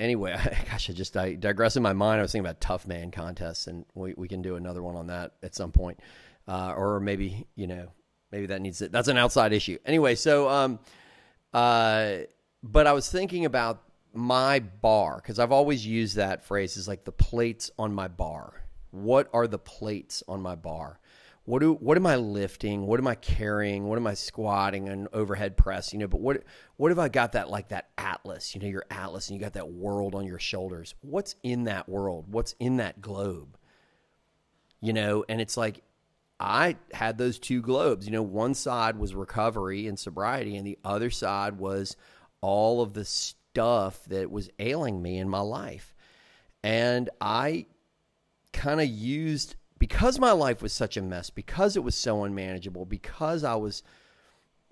anyway, 0.00 0.36
gosh, 0.70 0.90
I 0.90 0.92
just 0.92 1.16
I 1.16 1.34
digress 1.34 1.76
in 1.76 1.82
my 1.82 1.92
mind. 1.92 2.18
I 2.18 2.22
was 2.22 2.32
thinking 2.32 2.46
about 2.46 2.60
tough 2.60 2.86
man 2.86 3.10
contests, 3.10 3.66
and 3.66 3.84
we, 3.94 4.14
we 4.16 4.26
can 4.26 4.42
do 4.42 4.56
another 4.56 4.82
one 4.82 4.96
on 4.96 5.08
that 5.08 5.32
at 5.42 5.54
some 5.54 5.70
point, 5.70 6.00
uh, 6.48 6.74
or 6.76 6.98
maybe 6.98 7.46
you 7.54 7.66
know 7.66 7.88
maybe 8.32 8.46
that 8.46 8.60
needs 8.60 8.82
it. 8.82 8.90
That's 8.90 9.08
an 9.08 9.18
outside 9.18 9.52
issue. 9.52 9.78
Anyway, 9.84 10.14
so 10.14 10.48
um, 10.48 10.78
uh, 11.52 12.18
but 12.62 12.86
I 12.86 12.92
was 12.92 13.10
thinking 13.10 13.44
about 13.44 13.82
my 14.12 14.60
bar 14.60 15.16
because 15.16 15.38
I've 15.38 15.52
always 15.52 15.86
used 15.86 16.16
that 16.16 16.44
phrase 16.44 16.76
is 16.76 16.88
like 16.88 17.04
the 17.04 17.12
plates 17.12 17.70
on 17.78 17.94
my 17.94 18.08
bar. 18.08 18.64
What 18.90 19.28
are 19.32 19.46
the 19.46 19.58
plates 19.58 20.22
on 20.26 20.40
my 20.40 20.56
bar? 20.56 20.99
What 21.50 21.62
do 21.62 21.74
what 21.74 21.96
am 21.96 22.06
I 22.06 22.14
lifting? 22.14 22.86
What 22.86 23.00
am 23.00 23.08
I 23.08 23.16
carrying? 23.16 23.88
What 23.88 23.98
am 23.98 24.06
I 24.06 24.14
squatting 24.14 24.88
and 24.88 25.08
overhead 25.12 25.56
press? 25.56 25.92
You 25.92 25.98
know, 25.98 26.06
but 26.06 26.20
what 26.20 26.44
what 26.76 26.92
have 26.92 26.98
I 27.00 27.08
got 27.08 27.32
that 27.32 27.50
like 27.50 27.70
that 27.70 27.88
atlas? 27.98 28.54
You 28.54 28.60
know, 28.60 28.68
your 28.68 28.84
atlas, 28.88 29.28
and 29.28 29.36
you 29.36 29.42
got 29.42 29.54
that 29.54 29.68
world 29.68 30.14
on 30.14 30.26
your 30.26 30.38
shoulders. 30.38 30.94
What's 31.00 31.34
in 31.42 31.64
that 31.64 31.88
world? 31.88 32.26
What's 32.28 32.54
in 32.60 32.76
that 32.76 33.00
globe? 33.00 33.58
You 34.80 34.92
know, 34.92 35.24
and 35.28 35.40
it's 35.40 35.56
like 35.56 35.82
I 36.38 36.76
had 36.92 37.18
those 37.18 37.40
two 37.40 37.62
globes. 37.62 38.06
You 38.06 38.12
know, 38.12 38.22
one 38.22 38.54
side 38.54 38.96
was 38.96 39.12
recovery 39.12 39.88
and 39.88 39.98
sobriety, 39.98 40.56
and 40.56 40.64
the 40.64 40.78
other 40.84 41.10
side 41.10 41.58
was 41.58 41.96
all 42.40 42.80
of 42.80 42.94
the 42.94 43.04
stuff 43.04 44.04
that 44.04 44.30
was 44.30 44.50
ailing 44.60 45.02
me 45.02 45.18
in 45.18 45.28
my 45.28 45.40
life. 45.40 45.96
And 46.62 47.10
I 47.20 47.66
kind 48.52 48.80
of 48.80 48.86
used 48.86 49.56
because 49.80 50.18
my 50.18 50.30
life 50.30 50.62
was 50.62 50.74
such 50.74 50.98
a 50.98 51.02
mess, 51.02 51.30
because 51.30 51.74
it 51.74 51.82
was 51.82 51.96
so 51.96 52.22
unmanageable, 52.22 52.84
because 52.84 53.42
I 53.42 53.56
was 53.56 53.82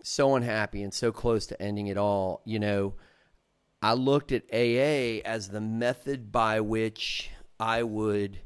so 0.02 0.36
unhappy 0.36 0.82
and 0.82 0.92
so 0.92 1.10
close 1.10 1.46
to 1.46 1.60
ending 1.60 1.86
it 1.86 1.96
all, 1.96 2.42
you 2.44 2.58
know, 2.58 2.94
I 3.80 3.94
looked 3.94 4.32
at 4.32 4.44
AA 4.52 5.26
as 5.26 5.48
the 5.48 5.62
method 5.62 6.30
by 6.30 6.60
which 6.60 7.30
I 7.58 7.82
would 7.82 8.40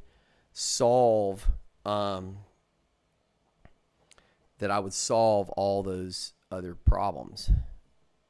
solve 0.52 1.50
um, 1.85 2.38
that 4.59 4.71
I 4.71 4.78
would 4.78 4.92
solve 4.92 5.50
all 5.50 5.83
those 5.83 6.33
other 6.52 6.76
problems. 6.76 7.50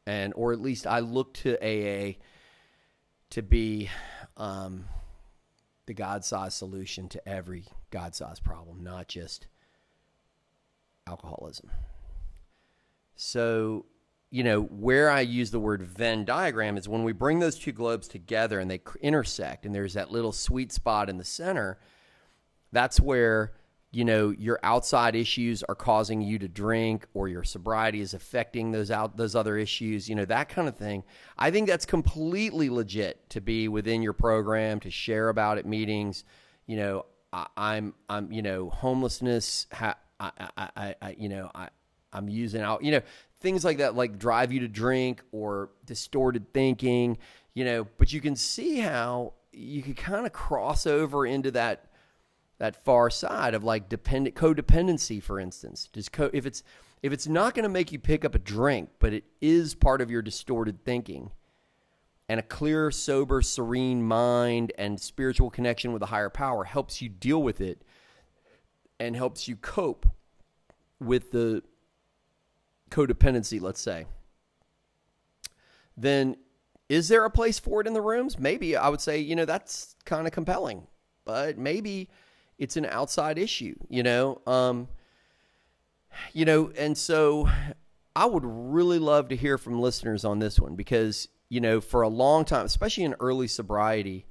And 0.06 0.32
or 0.36 0.54
at 0.54 0.60
least 0.60 0.86
I 0.86 1.00
looked 1.00 1.42
to 1.42 1.58
AA 1.62 2.14
to 3.28 3.42
be 3.42 3.90
um, 4.38 4.86
the 5.84 5.92
God-sized 5.92 6.56
solution 6.56 7.10
to 7.10 7.28
every 7.28 7.66
God-sized 7.92 8.42
problem, 8.42 8.82
not 8.82 9.06
just 9.06 9.46
alcoholism. 11.06 11.70
So, 13.14 13.86
you 14.30 14.42
know, 14.42 14.62
where 14.62 15.10
I 15.10 15.20
use 15.20 15.52
the 15.52 15.60
word 15.60 15.82
Venn 15.82 16.24
diagram 16.24 16.76
is 16.76 16.88
when 16.88 17.04
we 17.04 17.12
bring 17.12 17.38
those 17.38 17.58
two 17.58 17.72
globes 17.72 18.08
together 18.08 18.58
and 18.58 18.68
they 18.68 18.80
intersect, 19.00 19.64
and 19.64 19.74
there's 19.74 19.94
that 19.94 20.10
little 20.10 20.32
sweet 20.32 20.72
spot 20.72 21.08
in 21.08 21.18
the 21.18 21.24
center. 21.24 21.78
That's 22.72 22.98
where 22.98 23.52
you 23.92 24.06
know 24.06 24.30
your 24.30 24.58
outside 24.62 25.14
issues 25.14 25.62
are 25.64 25.74
causing 25.74 26.22
you 26.22 26.38
to 26.38 26.48
drink 26.48 27.06
or 27.12 27.28
your 27.28 27.44
sobriety 27.44 28.00
is 28.00 28.14
affecting 28.14 28.72
those 28.72 28.90
out 28.90 29.16
those 29.18 29.36
other 29.36 29.58
issues 29.58 30.08
you 30.08 30.14
know 30.14 30.24
that 30.24 30.48
kind 30.48 30.66
of 30.66 30.76
thing 30.76 31.04
i 31.38 31.50
think 31.50 31.68
that's 31.68 31.84
completely 31.84 32.70
legit 32.70 33.28
to 33.28 33.40
be 33.40 33.68
within 33.68 34.02
your 34.02 34.14
program 34.14 34.80
to 34.80 34.90
share 34.90 35.28
about 35.28 35.58
at 35.58 35.66
meetings 35.66 36.24
you 36.66 36.76
know 36.76 37.04
I, 37.32 37.46
I'm, 37.56 37.94
I'm 38.08 38.32
you 38.32 38.42
know 38.42 38.70
homelessness. 38.70 39.66
Ha, 39.72 39.96
I, 40.20 40.30
I, 40.56 40.94
I, 41.02 41.16
you 41.18 41.28
know 41.28 41.50
I 41.54 41.68
I'm 42.12 42.28
using 42.28 42.60
out 42.60 42.82
you 42.84 42.92
know 42.92 43.00
things 43.40 43.64
like 43.64 43.78
that 43.78 43.94
like 43.94 44.18
drive 44.18 44.52
you 44.52 44.60
to 44.60 44.68
drink 44.68 45.22
or 45.32 45.70
distorted 45.84 46.52
thinking. 46.52 47.18
You 47.54 47.64
know, 47.64 47.86
but 47.98 48.12
you 48.12 48.20
can 48.20 48.34
see 48.34 48.78
how 48.78 49.34
you 49.52 49.82
could 49.82 49.96
kind 49.96 50.24
of 50.24 50.32
cross 50.32 50.86
over 50.86 51.26
into 51.26 51.50
that 51.52 51.90
that 52.58 52.84
far 52.84 53.10
side 53.10 53.54
of 53.54 53.64
like 53.64 53.88
dependent 53.88 54.36
codependency, 54.36 55.22
for 55.22 55.40
instance. 55.40 55.88
Does 55.92 56.08
co- 56.08 56.30
if 56.32 56.46
it's 56.46 56.62
if 57.02 57.12
it's 57.12 57.26
not 57.26 57.54
going 57.54 57.64
to 57.64 57.68
make 57.68 57.92
you 57.92 57.98
pick 57.98 58.24
up 58.24 58.34
a 58.34 58.38
drink, 58.38 58.90
but 59.00 59.12
it 59.12 59.24
is 59.40 59.74
part 59.74 60.00
of 60.00 60.10
your 60.10 60.22
distorted 60.22 60.84
thinking 60.84 61.32
and 62.28 62.40
a 62.40 62.42
clear, 62.42 62.90
sober, 62.90 63.42
serene 63.42 64.02
mind 64.02 64.72
and 64.78 65.00
spiritual 65.00 65.50
connection 65.50 65.92
with 65.92 66.02
a 66.02 66.06
higher 66.06 66.30
power 66.30 66.64
helps 66.64 67.02
you 67.02 67.08
deal 67.08 67.42
with 67.42 67.60
it 67.60 67.82
and 68.98 69.16
helps 69.16 69.48
you 69.48 69.56
cope 69.56 70.06
with 71.00 71.32
the 71.32 71.62
codependency, 72.90 73.60
let's 73.60 73.80
say. 73.80 74.06
Then 75.96 76.36
is 76.88 77.08
there 77.08 77.24
a 77.24 77.30
place 77.30 77.58
for 77.58 77.80
it 77.80 77.86
in 77.86 77.94
the 77.94 78.00
rooms? 78.00 78.38
Maybe 78.38 78.76
I 78.76 78.88
would 78.88 79.00
say, 79.00 79.18
you 79.18 79.34
know, 79.34 79.44
that's 79.44 79.96
kind 80.04 80.26
of 80.26 80.32
compelling, 80.32 80.86
but 81.24 81.58
maybe 81.58 82.08
it's 82.58 82.76
an 82.76 82.86
outside 82.86 83.38
issue, 83.38 83.74
you 83.88 84.02
know? 84.02 84.40
Um, 84.46 84.88
you 86.32 86.44
know, 86.44 86.70
and 86.76 86.96
so 86.96 87.48
I 88.14 88.26
would 88.26 88.44
really 88.44 88.98
love 88.98 89.28
to 89.28 89.36
hear 89.36 89.58
from 89.58 89.80
listeners 89.80 90.24
on 90.24 90.38
this 90.38 90.60
one 90.60 90.76
because 90.76 91.28
you 91.52 91.60
know, 91.60 91.82
for 91.82 92.00
a 92.00 92.08
long 92.08 92.46
time, 92.46 92.64
especially 92.64 93.04
in 93.04 93.14
early 93.20 93.46
sobriety, 93.46 94.24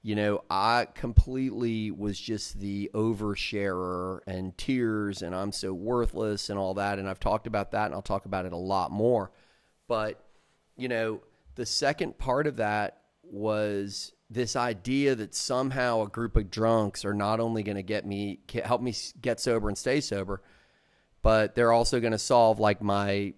you 0.00 0.14
know, 0.14 0.42
I 0.48 0.86
completely 0.94 1.90
was 1.90 2.18
just 2.18 2.58
the 2.58 2.90
oversharer 2.94 4.20
and 4.26 4.56
tears, 4.56 5.20
and 5.20 5.34
I'm 5.34 5.52
so 5.52 5.74
worthless 5.74 6.48
and 6.48 6.58
all 6.58 6.72
that. 6.72 6.98
And 6.98 7.06
I've 7.06 7.20
talked 7.20 7.46
about 7.46 7.72
that, 7.72 7.84
and 7.84 7.94
I'll 7.94 8.00
talk 8.00 8.24
about 8.24 8.46
it 8.46 8.54
a 8.54 8.56
lot 8.56 8.90
more. 8.90 9.30
But, 9.88 10.24
you 10.74 10.88
know, 10.88 11.20
the 11.54 11.66
second 11.66 12.16
part 12.16 12.46
of 12.46 12.56
that 12.56 13.02
was 13.22 14.14
this 14.30 14.56
idea 14.56 15.14
that 15.16 15.34
somehow 15.34 16.00
a 16.00 16.08
group 16.08 16.34
of 16.34 16.50
drunks 16.50 17.04
are 17.04 17.12
not 17.12 17.40
only 17.40 17.62
going 17.62 17.76
to 17.76 17.82
get 17.82 18.06
me, 18.06 18.38
help 18.64 18.80
me 18.80 18.94
get 19.20 19.38
sober 19.38 19.68
and 19.68 19.76
stay 19.76 20.00
sober, 20.00 20.40
but 21.20 21.56
they're 21.56 21.72
also 21.72 22.00
going 22.00 22.12
to 22.12 22.18
solve 22.18 22.58
like 22.58 22.80
my 22.80 23.34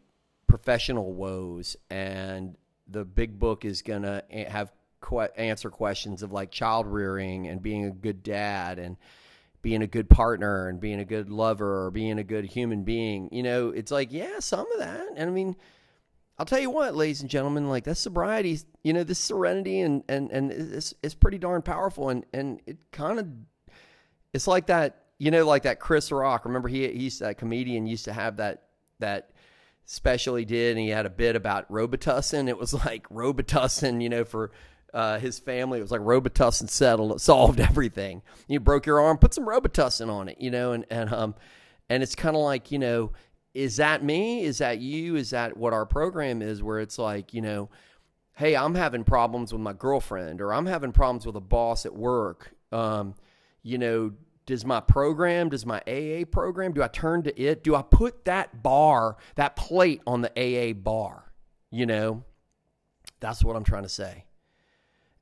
professional 0.47 1.13
woes. 1.13 1.77
And 1.91 2.55
the 2.89 3.05
big 3.05 3.39
book 3.39 3.65
is 3.65 3.83
going 3.83 4.03
to 4.03 4.23
have 4.49 4.73
que- 5.01 5.29
answer 5.37 5.71
questions 5.71 6.23
of 6.23 6.33
like 6.33 6.51
child 6.51 6.87
rearing 6.87 7.49
and 7.49 7.63
being 7.63 7.85
a 7.85 7.91
good 7.91 8.23
dad 8.23 8.79
and 8.79 8.97
being 9.63 9.83
a 9.83 9.87
good 9.87 10.09
partner 10.09 10.69
and 10.69 10.81
being 10.81 11.01
a 11.01 11.05
good 11.05 11.29
lover 11.29 11.87
or 11.87 11.91
being 11.91 12.19
a 12.19 12.25
good 12.25 12.45
human 12.45 12.85
being. 12.85 13.29
You 13.33 13.43
know, 13.43 13.71
it's 13.71 13.91
like, 13.91 14.13
yeah, 14.13 14.39
some 14.39 14.71
of 14.73 14.79
that. 14.79 15.09
And 15.17 15.29
I 15.29 15.33
mean, 15.33 15.57
I'll 16.39 16.47
tell 16.47 16.61
you 16.61 16.71
what, 16.71 16.95
ladies 16.95 17.23
and 17.23 17.31
gentlemen, 17.31 17.69
like 17.69 17.85
that 17.85 17.97
sobriety, 17.97 18.61
you 18.85 18.93
know, 18.93 19.05
this 19.05 19.19
serenity 19.19 19.81
and 19.81 20.05
and 20.09 20.31
and 20.31 20.53
it's 20.53 20.95
it's 21.03 21.15
pretty 21.15 21.39
darn 21.39 21.63
powerful 21.63 22.11
and 22.11 22.25
and 22.33 22.61
it 22.67 22.77
kind 22.93 23.19
of 23.19 23.27
it's 24.35 24.47
like 24.47 24.67
that, 24.67 25.07
you 25.19 25.31
know, 25.31 25.47
like 25.47 25.63
that 25.63 25.81
Chris 25.81 26.13
Rock. 26.13 26.45
Remember 26.45 26.69
he 26.69 26.87
he's 26.89 27.21
that 27.21 27.39
comedian 27.39 27.87
used 27.87 28.05
to 28.05 28.13
have 28.13 28.37
that 28.37 28.65
that 28.99 29.31
special 29.87 30.35
he 30.35 30.45
did 30.45 30.73
and 30.73 30.81
he 30.81 30.91
had 30.91 31.07
a 31.07 31.11
bit 31.11 31.37
about 31.37 31.71
Robitussin. 31.71 32.49
It 32.49 32.59
was 32.59 32.75
like 32.85 33.09
Robitussin, 33.09 34.03
you 34.03 34.09
know, 34.09 34.25
for 34.25 34.51
uh, 34.93 35.19
his 35.19 35.39
family. 35.39 35.79
It 35.79 35.83
was 35.83 35.91
like 35.91 36.01
Robitussin 36.03 36.69
settled, 36.69 37.21
solved 37.21 37.61
everything. 37.71 38.23
You 38.49 38.61
broke 38.61 38.87
your 38.87 39.01
arm, 39.01 39.19
put 39.19 39.33
some 39.33 39.47
Robitussin 39.47 40.11
on 40.11 40.29
it, 40.29 40.39
you 40.41 40.51
know, 40.51 40.73
and 40.73 40.85
and 40.91 41.13
um, 41.13 41.35
and 41.89 42.03
it's 42.03 42.15
kind 42.15 42.37
of 42.37 42.43
like 42.43 42.71
you 42.71 42.79
know, 42.79 43.13
is 43.55 43.77
that 43.77 44.05
me? 44.05 44.45
Is 44.45 44.59
that 44.59 44.79
you? 44.79 45.17
Is 45.17 45.31
that 45.31 45.57
what 45.57 45.73
our 45.73 45.87
program 45.87 46.43
is? 46.43 46.63
Where 46.63 46.81
it's 46.81 46.99
like 46.99 47.33
you 47.33 47.41
know, 47.41 47.71
hey, 48.35 48.57
I'm 48.57 48.75
having 48.75 49.05
problems 49.05 49.53
with 49.53 49.63
my 49.63 49.73
girlfriend, 49.73 50.41
or 50.41 50.53
I'm 50.53 50.67
having 50.67 50.93
problems 50.93 51.27
with 51.27 51.37
a 51.37 51.41
boss 51.41 51.87
at 51.87 51.95
work. 51.95 52.55
Um, 52.73 53.15
you 53.63 53.79
know, 53.79 54.13
does 54.47 54.65
my 54.65 54.81
program, 54.81 55.49
does 55.49 55.67
my 55.67 55.81
AA 55.89 56.25
program, 56.25 56.73
do 56.73 56.83
I 56.83 56.89
turn 56.89 57.25
to 57.25 57.41
it? 57.41 57.65
Do 57.65 57.75
I 57.75 57.83
put 57.83 58.25
that 58.27 58.63
bar, 58.63 59.17
that 59.35 59.57
plate 59.57 60.01
on 60.07 60.23
the 60.23 60.31
AA 60.37 60.73
bar? 60.73 61.33
You 61.71 61.85
know, 61.85 62.25
that's 63.19 63.45
what 63.45 63.57
I'm 63.57 63.65
trying 63.65 63.83
to 63.83 63.89
say. 63.89 64.25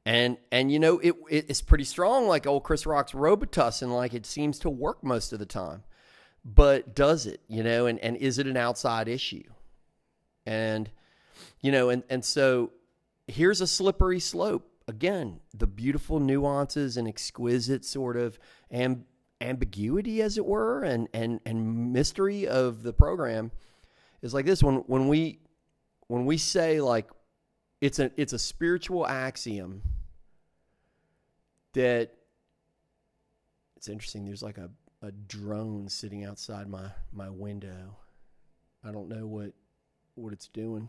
And 0.06 0.36
and 0.52 0.70
you 0.70 0.78
know 0.78 0.98
it, 0.98 1.14
it, 1.30 1.46
it's 1.48 1.62
pretty 1.62 1.84
strong 1.84 2.28
like 2.28 2.46
old 2.46 2.62
chris 2.62 2.84
rock's 2.84 3.12
robitussin 3.12 3.88
like 3.88 4.12
it 4.12 4.26
seems 4.26 4.58
to 4.60 4.70
work 4.70 5.02
most 5.02 5.32
of 5.32 5.38
the 5.38 5.46
time. 5.46 5.82
But 6.44 6.94
does 6.94 7.24
it 7.24 7.40
you 7.48 7.62
know 7.62 7.86
and, 7.86 7.98
and 8.00 8.16
is 8.18 8.38
it 8.38 8.46
an 8.46 8.58
outside 8.58 9.08
issue? 9.08 9.44
And 10.44 10.90
you 11.62 11.72
know 11.72 11.88
and 11.88 12.02
and 12.10 12.22
so 12.22 12.72
here's 13.26 13.62
a 13.62 13.66
slippery 13.66 14.20
slope. 14.20 14.70
Again 14.86 15.40
the 15.54 15.66
beautiful 15.66 16.20
nuances 16.20 16.98
and 16.98 17.08
exquisite 17.08 17.86
sort 17.86 18.18
of 18.18 18.38
amb- 18.70 19.04
ambiguity 19.44 20.22
as 20.22 20.38
it 20.38 20.44
were 20.46 20.82
and 20.82 21.08
and 21.12 21.40
and 21.44 21.92
mystery 21.92 22.46
of 22.46 22.82
the 22.82 22.92
program 22.92 23.50
is 24.22 24.34
like 24.34 24.46
this 24.46 24.62
when 24.62 24.76
when 24.86 25.08
we 25.08 25.38
when 26.08 26.24
we 26.24 26.38
say 26.38 26.80
like 26.80 27.08
it's 27.80 27.98
a 27.98 28.10
it's 28.16 28.32
a 28.32 28.38
spiritual 28.38 29.06
axiom 29.06 29.82
that 31.74 32.12
it's 33.76 33.90
interesting. 33.90 34.24
There's 34.24 34.42
like 34.42 34.56
a, 34.56 34.70
a 35.02 35.12
drone 35.12 35.90
sitting 35.90 36.24
outside 36.24 36.68
my, 36.70 36.86
my 37.12 37.28
window. 37.28 37.96
I 38.82 38.90
don't 38.92 39.10
know 39.10 39.26
what 39.26 39.52
what 40.14 40.32
it's 40.32 40.48
doing. 40.48 40.88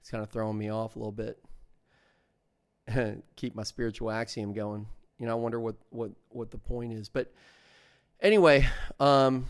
It's 0.00 0.10
kind 0.10 0.22
of 0.22 0.28
throwing 0.28 0.58
me 0.58 0.70
off 0.70 0.96
a 0.96 0.98
little 0.98 1.12
bit. 1.12 1.42
Keep 3.36 3.54
my 3.54 3.62
spiritual 3.62 4.10
axiom 4.10 4.52
going. 4.52 4.86
You 5.18 5.26
know, 5.26 5.32
I 5.32 5.36
wonder 5.36 5.60
what 5.60 5.76
what 5.90 6.10
what 6.30 6.50
the 6.50 6.58
point 6.58 6.92
is. 6.92 7.08
But 7.08 7.32
anyway, 8.20 8.66
um, 9.00 9.46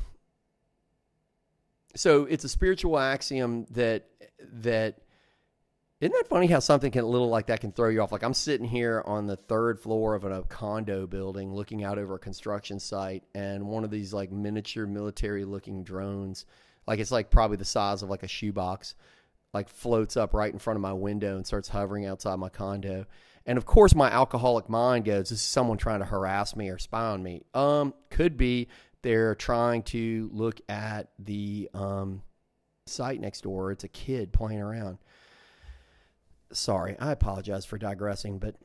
so 1.95 2.25
it's 2.25 2.45
a 2.45 2.49
spiritual 2.49 2.99
axiom 2.99 3.67
that 3.71 4.07
that 4.61 4.99
isn't 6.01 6.13
that 6.13 6.29
funny 6.29 6.47
how 6.47 6.61
something 6.61 6.93
can 6.93 7.03
a 7.03 7.09
little 7.09 7.29
like 7.29 7.47
that 7.47 7.61
can 7.61 7.73
throw 7.73 7.89
you 7.89 8.01
off? 8.01 8.13
Like 8.13 8.23
I'm 8.23 8.35
sitting 8.35 8.67
here 8.67 9.03
on 9.05 9.27
the 9.27 9.37
third 9.37 9.81
floor 9.81 10.15
of 10.15 10.25
a 10.25 10.43
condo 10.45 11.09
building, 11.09 11.53
looking 11.53 11.83
out 11.83 11.99
over 11.99 12.15
a 12.15 12.21
construction 12.21 12.79
site, 12.79 13.25
and 13.35 13.67
one 13.67 13.83
of 13.83 13.91
these 13.91 14.15
like 14.15 14.31
miniature 14.31 14.87
military-looking 14.87 15.83
drones, 15.83 16.47
like 16.87 17.01
it's 17.01 17.11
like 17.11 17.31
probably 17.31 17.57
the 17.57 17.65
size 17.65 18.03
of 18.03 18.11
like 18.11 18.23
a 18.23 18.29
shoebox, 18.29 18.95
like 19.53 19.69
floats 19.69 20.17
up 20.17 20.35
right 20.35 20.53
in 20.53 20.61
front 20.61 20.77
of 20.77 20.83
my 20.83 20.93
window 20.93 21.37
and 21.37 21.45
starts 21.45 21.69
hovering 21.69 22.07
outside 22.07 22.37
my 22.37 22.49
condo. 22.49 23.05
And 23.49 23.59
of 23.59 23.67
course, 23.67 23.95
my 23.95 24.09
alcoholic 24.11 24.69
mind 24.69 25.07
goes, 25.07 25.31
"This 25.31 25.41
is 25.41 25.43
someone 25.43 25.79
trying 25.79 25.99
to 25.99 26.07
harass 26.07 26.55
me 26.55 26.69
or 26.69 26.79
spy 26.79 27.07
on 27.07 27.25
me." 27.25 27.43
Um, 27.55 27.95
could 28.11 28.37
be 28.37 28.69
they're 29.03 29.35
trying 29.35 29.83
to 29.85 30.31
look 30.33 30.61
at 30.69 31.09
the 31.19 31.69
um, 31.75 32.23
site 32.87 33.21
next 33.21 33.41
door. 33.41 33.73
It's 33.73 33.85
a 33.85 33.89
kid 33.89 34.33
playing 34.33 34.61
around 34.61 34.99
sorry, 36.53 36.97
I 36.99 37.13
apologize 37.13 37.65
for 37.65 37.79
digressing, 37.79 38.39
but 38.39 38.57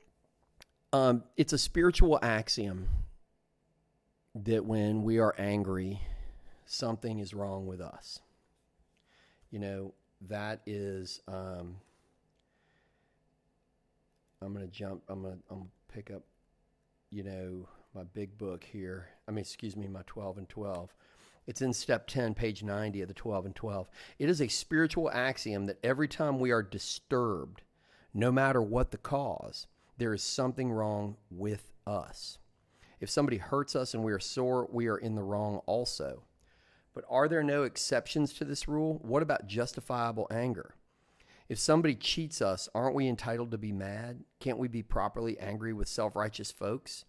um, 0.91 1.24
it's 1.38 1.54
a 1.54 1.58
spiritual 1.58 2.19
axiom 2.22 2.88
that 4.36 4.65
when 4.65 5.04
we 5.04 5.19
are 5.19 5.36
angry, 5.38 6.02
something 6.65 7.19
is 7.19 7.34
wrong 7.34 7.67
with 7.67 7.82
us. 7.82 8.19
You 9.52 9.60
know, 9.60 9.93
that 10.28 10.62
is. 10.65 11.22
Um, 11.28 11.78
I'm 14.43 14.53
to 14.56 14.71
jump. 14.71 15.01
I'm 15.08 15.23
to 15.23 15.29
I'm 15.49 15.58
gonna 15.58 15.69
pick 15.91 16.12
up, 16.12 16.23
you 17.10 17.23
know, 17.23 17.67
my 17.93 18.03
big 18.03 18.38
book 18.38 18.63
here. 18.63 19.10
I 19.27 19.32
mean, 19.32 19.41
excuse 19.41 19.75
me, 19.75 19.88
my 19.88 20.01
12 20.06 20.39
and 20.39 20.49
12. 20.49 20.93
It's 21.45 21.62
in 21.62 21.73
step 21.73 22.08
10, 22.08 22.34
page 22.34 22.63
90 22.63 23.01
of 23.01 23.08
the 23.08 23.13
12 23.13 23.47
and 23.47 23.56
12. 23.56 23.89
It 24.17 24.29
is 24.29 24.41
a 24.41 24.47
spiritual 24.47 25.12
axiom 25.12 25.65
that 25.65 25.79
every 25.84 26.08
time 26.08 26.39
we 26.39 26.51
are 26.51 26.63
disturbed, 26.63 27.62
no 28.13 28.32
matter 28.32 28.62
what 28.62 28.91
the 28.91 28.97
cause, 28.97 29.67
there 29.97 30.13
is 30.13 30.23
something 30.23 30.71
wrong 30.71 31.17
with 31.29 31.71
us. 31.86 32.38
If 32.99 33.10
somebody 33.10 33.38
hurts 33.38 33.75
us 33.75 33.93
and 33.93 34.03
we 34.03 34.13
are 34.13 34.19
sore, 34.19 34.69
we 34.71 34.88
are 34.88 34.97
in 34.97 35.15
the 35.15 35.23
wrong 35.23 35.58
also. 35.65 36.23
But 36.93 37.03
are 37.10 37.27
there 37.27 37.43
no 37.43 37.63
exceptions 37.63 38.34
to 38.36 38.45
this 38.45 38.67
rule? 38.67 38.99
What 39.01 39.23
about 39.23 39.47
justifiable 39.47 40.27
anger? 40.32 40.75
If 41.49 41.60
somebody 41.60 41.95
cheats 41.95 42.41
us, 42.41 42.69
aren't 42.73 42.95
we 42.95 43.08
entitled 43.08 43.51
to 43.51 43.58
be 43.58 43.71
mad? 43.71 44.23
Can't 44.39 44.58
we 44.58 44.67
be 44.67 44.84
properly 44.84 45.38
angry 45.39 45.73
with 45.73 45.88
self 45.88 46.15
righteous 46.15 46.51
folks? 46.51 47.06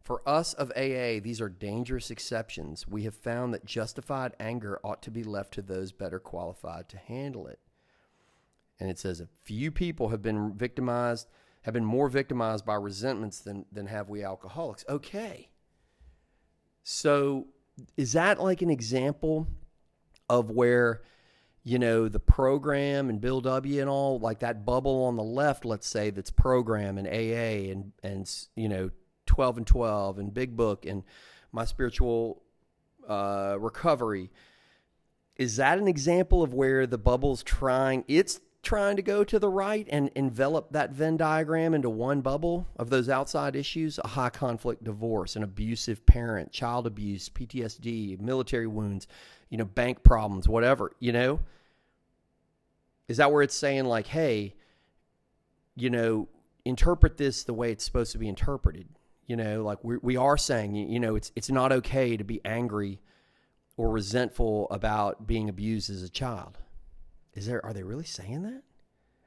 For 0.00 0.22
us 0.26 0.54
of 0.54 0.70
AA, 0.70 1.20
these 1.20 1.40
are 1.40 1.50
dangerous 1.50 2.10
exceptions. 2.10 2.88
We 2.88 3.02
have 3.02 3.14
found 3.14 3.52
that 3.52 3.66
justified 3.66 4.34
anger 4.40 4.80
ought 4.82 5.02
to 5.02 5.10
be 5.10 5.22
left 5.22 5.52
to 5.54 5.62
those 5.62 5.92
better 5.92 6.18
qualified 6.18 6.88
to 6.88 6.96
handle 6.96 7.46
it 7.46 7.60
and 8.80 8.90
it 8.90 8.98
says 8.98 9.20
a 9.20 9.28
few 9.42 9.70
people 9.70 10.08
have 10.08 10.22
been 10.22 10.54
victimized, 10.54 11.28
have 11.62 11.74
been 11.74 11.84
more 11.84 12.08
victimized 12.08 12.64
by 12.64 12.74
resentments 12.74 13.40
than 13.40 13.64
than 13.72 13.86
have 13.86 14.08
we 14.08 14.22
alcoholics. 14.22 14.84
Okay. 14.88 15.48
So 16.82 17.48
is 17.96 18.12
that 18.12 18.40
like 18.40 18.62
an 18.62 18.70
example 18.70 19.46
of 20.28 20.50
where 20.50 21.02
you 21.64 21.78
know 21.78 22.08
the 22.08 22.20
program 22.20 23.08
and 23.10 23.20
Bill 23.20 23.40
W 23.40 23.80
and 23.80 23.90
all 23.90 24.18
like 24.18 24.40
that 24.40 24.64
bubble 24.64 25.04
on 25.04 25.16
the 25.16 25.22
left, 25.22 25.64
let's 25.64 25.86
say 25.86 26.10
that's 26.10 26.30
program 26.30 26.98
and 26.98 27.06
AA 27.06 27.70
and 27.70 27.92
and 28.02 28.30
you 28.56 28.68
know 28.68 28.90
12 29.26 29.58
and 29.58 29.66
12 29.66 30.18
and 30.18 30.34
Big 30.34 30.56
Book 30.56 30.86
and 30.86 31.04
my 31.52 31.64
spiritual 31.64 32.42
uh, 33.08 33.56
recovery. 33.58 34.30
Is 35.36 35.56
that 35.56 35.78
an 35.78 35.86
example 35.86 36.42
of 36.42 36.52
where 36.52 36.86
the 36.86 36.98
bubble's 36.98 37.42
trying 37.42 38.04
its 38.08 38.40
trying 38.62 38.96
to 38.96 39.02
go 39.02 39.22
to 39.24 39.38
the 39.38 39.48
right 39.48 39.86
and 39.90 40.10
envelop 40.14 40.72
that 40.72 40.90
Venn 40.90 41.16
diagram 41.16 41.74
into 41.74 41.88
one 41.88 42.20
bubble 42.20 42.66
of 42.76 42.90
those 42.90 43.08
outside 43.08 43.54
issues 43.54 43.98
a 44.02 44.08
high 44.08 44.30
conflict 44.30 44.84
divorce, 44.84 45.36
an 45.36 45.42
abusive 45.42 46.04
parent, 46.06 46.52
child 46.52 46.86
abuse, 46.86 47.28
PTSD, 47.28 48.20
military 48.20 48.66
wounds, 48.66 49.06
you 49.50 49.58
know, 49.58 49.64
bank 49.64 50.02
problems, 50.02 50.48
whatever, 50.48 50.92
you 50.98 51.12
know? 51.12 51.40
Is 53.08 53.16
that 53.16 53.32
where 53.32 53.42
it's 53.42 53.54
saying, 53.54 53.86
like, 53.86 54.06
hey, 54.06 54.54
you 55.76 55.90
know, 55.90 56.28
interpret 56.64 57.16
this 57.16 57.44
the 57.44 57.54
way 57.54 57.72
it's 57.72 57.84
supposed 57.84 58.12
to 58.12 58.18
be 58.18 58.28
interpreted? 58.28 58.88
You 59.26 59.36
know, 59.36 59.62
like 59.62 59.82
we, 59.82 59.96
we 59.98 60.16
are 60.16 60.36
saying, 60.36 60.74
you 60.74 61.00
know, 61.00 61.14
it's, 61.14 61.32
it's 61.36 61.50
not 61.50 61.72
okay 61.72 62.16
to 62.16 62.24
be 62.24 62.40
angry 62.44 63.00
or 63.76 63.90
resentful 63.90 64.66
about 64.70 65.26
being 65.26 65.48
abused 65.48 65.88
as 65.88 66.02
a 66.02 66.08
child. 66.08 66.58
Is 67.34 67.46
there? 67.46 67.64
Are 67.64 67.72
they 67.72 67.84
really 67.84 68.04
saying 68.04 68.42
that? 68.42 68.62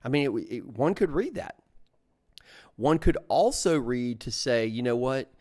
I 0.04 0.10
mean, 0.10 0.26
it, 0.26 0.46
it, 0.52 0.66
one 0.68 0.94
could 0.94 1.12
read 1.12 1.36
that. 1.36 1.56
One 2.76 3.00
could 3.00 3.18
also 3.28 3.78
read 3.78 4.20
to 4.22 4.32
say, 4.32 4.66
you 4.66 4.82
know 4.82 4.96
what? 4.96 5.32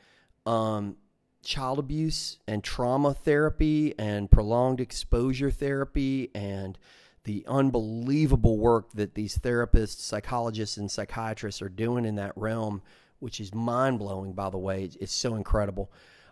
Um, 0.47 0.97
child 1.43 1.79
abuse 1.79 2.39
and 2.47 2.63
trauma 2.63 3.15
therapy 3.15 3.95
and 3.99 4.31
prolonged 4.31 4.81
exposure 4.81 5.51
therapy 5.51 6.31
and 6.35 6.79
the 7.25 7.45
unbelievable 7.47 8.59
work 8.59 8.93
that 8.93 9.15
these 9.15 9.39
therapists, 9.39 10.01
psychologists, 10.01 10.77
and 10.77 10.91
psychiatrists 10.91 11.61
are 11.61 11.69
doing 11.69 12.05
in 12.05 12.17
that 12.17 12.33
realm, 12.37 12.83
which 13.19 13.41
is 13.41 13.55
mind 13.55 13.99
blowing, 13.99 14.33
by 14.33 14.49
the 14.51 14.59
way. 14.59 14.91
It's 15.01 15.13
so 15.13 15.35
incredible. 15.35 15.91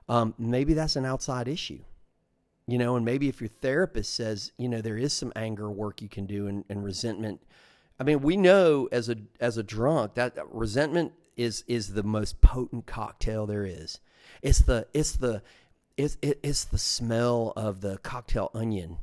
Um, 0.08 0.34
maybe 0.38 0.72
that's 0.72 0.96
an 0.96 1.04
outside 1.04 1.48
issue, 1.48 1.80
you 2.66 2.78
know, 2.78 2.96
and 2.96 3.04
maybe 3.04 3.28
if 3.28 3.40
your 3.40 3.48
therapist 3.48 4.14
says, 4.14 4.52
you 4.56 4.68
know, 4.68 4.80
there 4.80 4.96
is 4.96 5.12
some 5.12 5.32
anger 5.36 5.70
work 5.70 6.00
you 6.00 6.08
can 6.08 6.24
do 6.24 6.46
and, 6.46 6.64
and 6.70 6.82
resentment. 6.82 7.42
I 8.00 8.04
mean, 8.04 8.20
we 8.20 8.36
know 8.36 8.88
as 8.90 9.08
a 9.08 9.16
as 9.40 9.58
a 9.58 9.62
drunk 9.62 10.14
that 10.14 10.38
resentment 10.50 11.12
is 11.36 11.62
is 11.66 11.92
the 11.92 12.02
most 12.02 12.40
potent 12.40 12.86
cocktail 12.86 13.46
there 13.46 13.66
is. 13.66 14.00
It's 14.42 14.60
the 14.60 14.86
it's 14.94 15.16
the 15.16 15.42
it's 15.96 16.16
it's 16.22 16.64
the 16.64 16.78
smell 16.78 17.52
of 17.56 17.80
the 17.80 17.98
cocktail 17.98 18.50
onion 18.54 18.98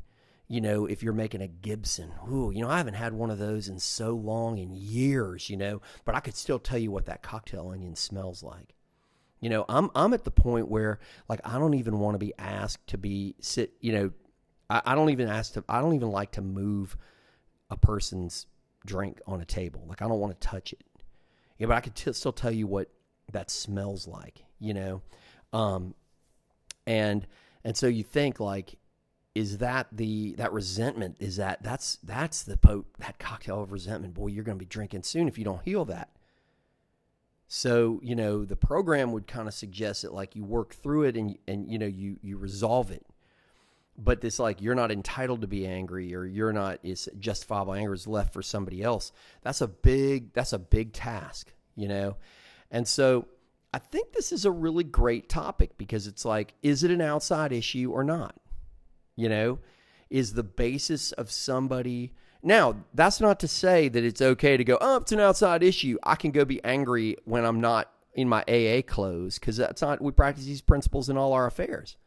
you 0.48 0.62
know, 0.62 0.86
if 0.86 1.02
you're 1.02 1.14
making 1.14 1.42
a 1.42 1.48
Gibson. 1.48 2.12
Ooh, 2.32 2.52
you 2.54 2.62
know, 2.62 2.70
I 2.70 2.78
haven't 2.78 2.94
had 2.94 3.14
one 3.14 3.32
of 3.32 3.40
those 3.40 3.68
in 3.68 3.80
so 3.80 4.12
long 4.12 4.58
in 4.58 4.74
years, 4.74 5.50
you 5.50 5.58
know, 5.58 5.82
but 6.06 6.16
I 6.16 6.20
could 6.20 6.36
still 6.36 6.60
tell 6.60 6.78
you 6.78 6.92
what 6.92 7.06
that 7.06 7.24
cocktail 7.24 7.70
onion 7.70 7.96
smells 7.96 8.44
like. 8.44 8.76
You 9.40 9.50
know, 9.50 9.66
I'm 9.68 9.90
I'm 9.96 10.14
at 10.14 10.24
the 10.24 10.32
point 10.32 10.70
where 10.70 11.00
like 11.28 11.42
I 11.44 11.58
don't 11.58 11.74
even 11.74 12.00
want 12.00 12.16
to 12.16 12.20
be 12.20 12.34
asked 12.38 12.88
to 12.88 12.98
be 12.98 13.36
sit, 13.42 13.74
you 13.80 13.94
know, 13.94 14.12
I, 14.70 14.82
I 14.86 14.96
don't 14.96 15.10
even 15.10 15.28
ask 15.28 15.54
to 15.54 15.64
I 15.68 15.82
don't 15.82 15.96
even 15.96 16.10
like 16.10 16.32
to 16.34 16.42
move 16.42 16.96
a 17.70 17.78
person's 17.78 18.46
drink 18.86 19.22
on 19.28 19.42
a 19.42 19.46
table. 19.46 19.84
Like 19.88 20.02
I 20.02 20.08
don't 20.08 20.20
want 20.20 20.40
to 20.40 20.48
touch 20.48 20.74
it. 20.74 20.84
Yeah, 21.58 21.68
but 21.68 21.78
I 21.78 21.82
could 21.82 21.96
t- 21.96 22.14
still 22.14 22.34
tell 22.34 22.52
you 22.52 22.68
what 22.68 22.90
that 23.32 23.50
smells 23.50 24.08
like, 24.08 24.45
you 24.60 24.74
know. 24.74 25.02
Um 25.54 25.96
and 26.86 27.26
and 27.64 27.76
so 27.76 27.88
you 27.88 28.04
think 28.04 28.40
like 28.40 28.78
is 29.34 29.58
that 29.58 29.88
the 29.92 30.34
that 30.38 30.54
resentment 30.54 31.18
is 31.20 31.38
that 31.38 31.62
that's 31.62 31.98
that's 32.04 32.44
the 32.44 32.58
po- 32.58 32.86
that 33.00 33.20
cocktail 33.20 33.62
of 33.62 33.72
resentment. 33.72 34.14
Boy 34.14 34.28
you're 34.28 34.44
going 34.44 34.58
to 34.58 34.64
be 34.64 34.70
drinking 34.70 35.04
soon 35.04 35.28
if 35.28 35.38
you 35.38 35.44
don't 35.44 35.64
heal 35.64 35.86
that. 35.86 36.10
So 37.48 38.00
you 38.04 38.16
know 38.16 38.46
the 38.46 38.56
program 38.56 39.12
would 39.12 39.28
kind 39.28 39.48
of 39.48 39.54
suggest 39.54 40.04
that 40.04 40.14
like 40.14 40.36
you 40.36 40.44
work 40.44 40.74
through 40.74 41.04
it 41.04 41.18
and 41.18 41.38
and 41.48 41.70
you 41.70 41.78
know 41.78 41.86
you 41.86 42.18
you 42.22 42.38
resolve 42.38 42.92
it. 42.92 43.06
But 43.98 44.22
this 44.22 44.40
like 44.40 44.62
you're 44.62 44.76
not 44.76 44.92
entitled 44.92 45.42
to 45.42 45.48
be 45.48 45.66
angry 45.66 46.14
or 46.16 46.26
you're 46.26 46.54
not 46.54 46.80
is 46.84 47.10
justifiable. 47.20 47.74
Anger 47.74 47.94
is 47.94 48.08
left 48.08 48.34
for 48.34 48.42
somebody 48.42 48.84
else. 48.84 49.12
That's 49.42 49.62
a 49.62 49.68
big 49.68 50.34
that's 50.34 50.54
a 50.54 50.60
big 50.60 50.94
task 50.94 51.54
you 51.76 51.88
know? 51.88 52.18
And 52.72 52.88
so 52.88 53.28
i 53.76 53.78
think 53.78 54.14
this 54.14 54.32
is 54.32 54.46
a 54.46 54.52
really 54.52 54.84
great 54.84 55.30
topic 55.30 55.78
because 55.78 56.08
it's 56.08 56.26
like 56.26 56.54
is 56.64 56.84
it 56.84 56.92
an 56.92 57.02
outside 57.02 57.52
issue 57.52 57.92
or 57.92 58.04
not 58.04 58.36
you 59.16 59.30
know, 59.30 59.60
is 60.10 60.34
the 60.34 60.44
basis 60.44 61.12
of 61.14 61.32
somebody. 61.32 62.14
Now, 62.44 62.76
that's 62.94 63.20
not 63.20 63.40
to 63.40 63.48
say 63.48 63.90
that 63.90 64.04
it's 64.04 64.22
okay 64.22 64.58
to 64.58 64.64
go, 64.64 64.78
oh, 64.80 64.98
it's 64.98 65.12
an 65.12 65.20
outside 65.20 65.64
issue. 65.64 65.98
I 66.04 66.16
can 66.16 66.32
go 66.32 66.46
be 66.46 66.64
angry 66.64 67.18
when 67.26 67.46
I'm 67.46 67.60
not 67.60 67.92
in 68.14 68.30
my 68.30 68.44
AA 68.44 68.82
clothes 68.82 69.40
because 69.40 69.58
that's 69.58 69.82
not, 69.82 70.02
we 70.02 70.12
practice 70.12 70.46
these 70.46 70.62
principles 70.62 71.10
in 71.10 71.18
all 71.18 71.34
our 71.34 71.48
affairs. 71.48 71.98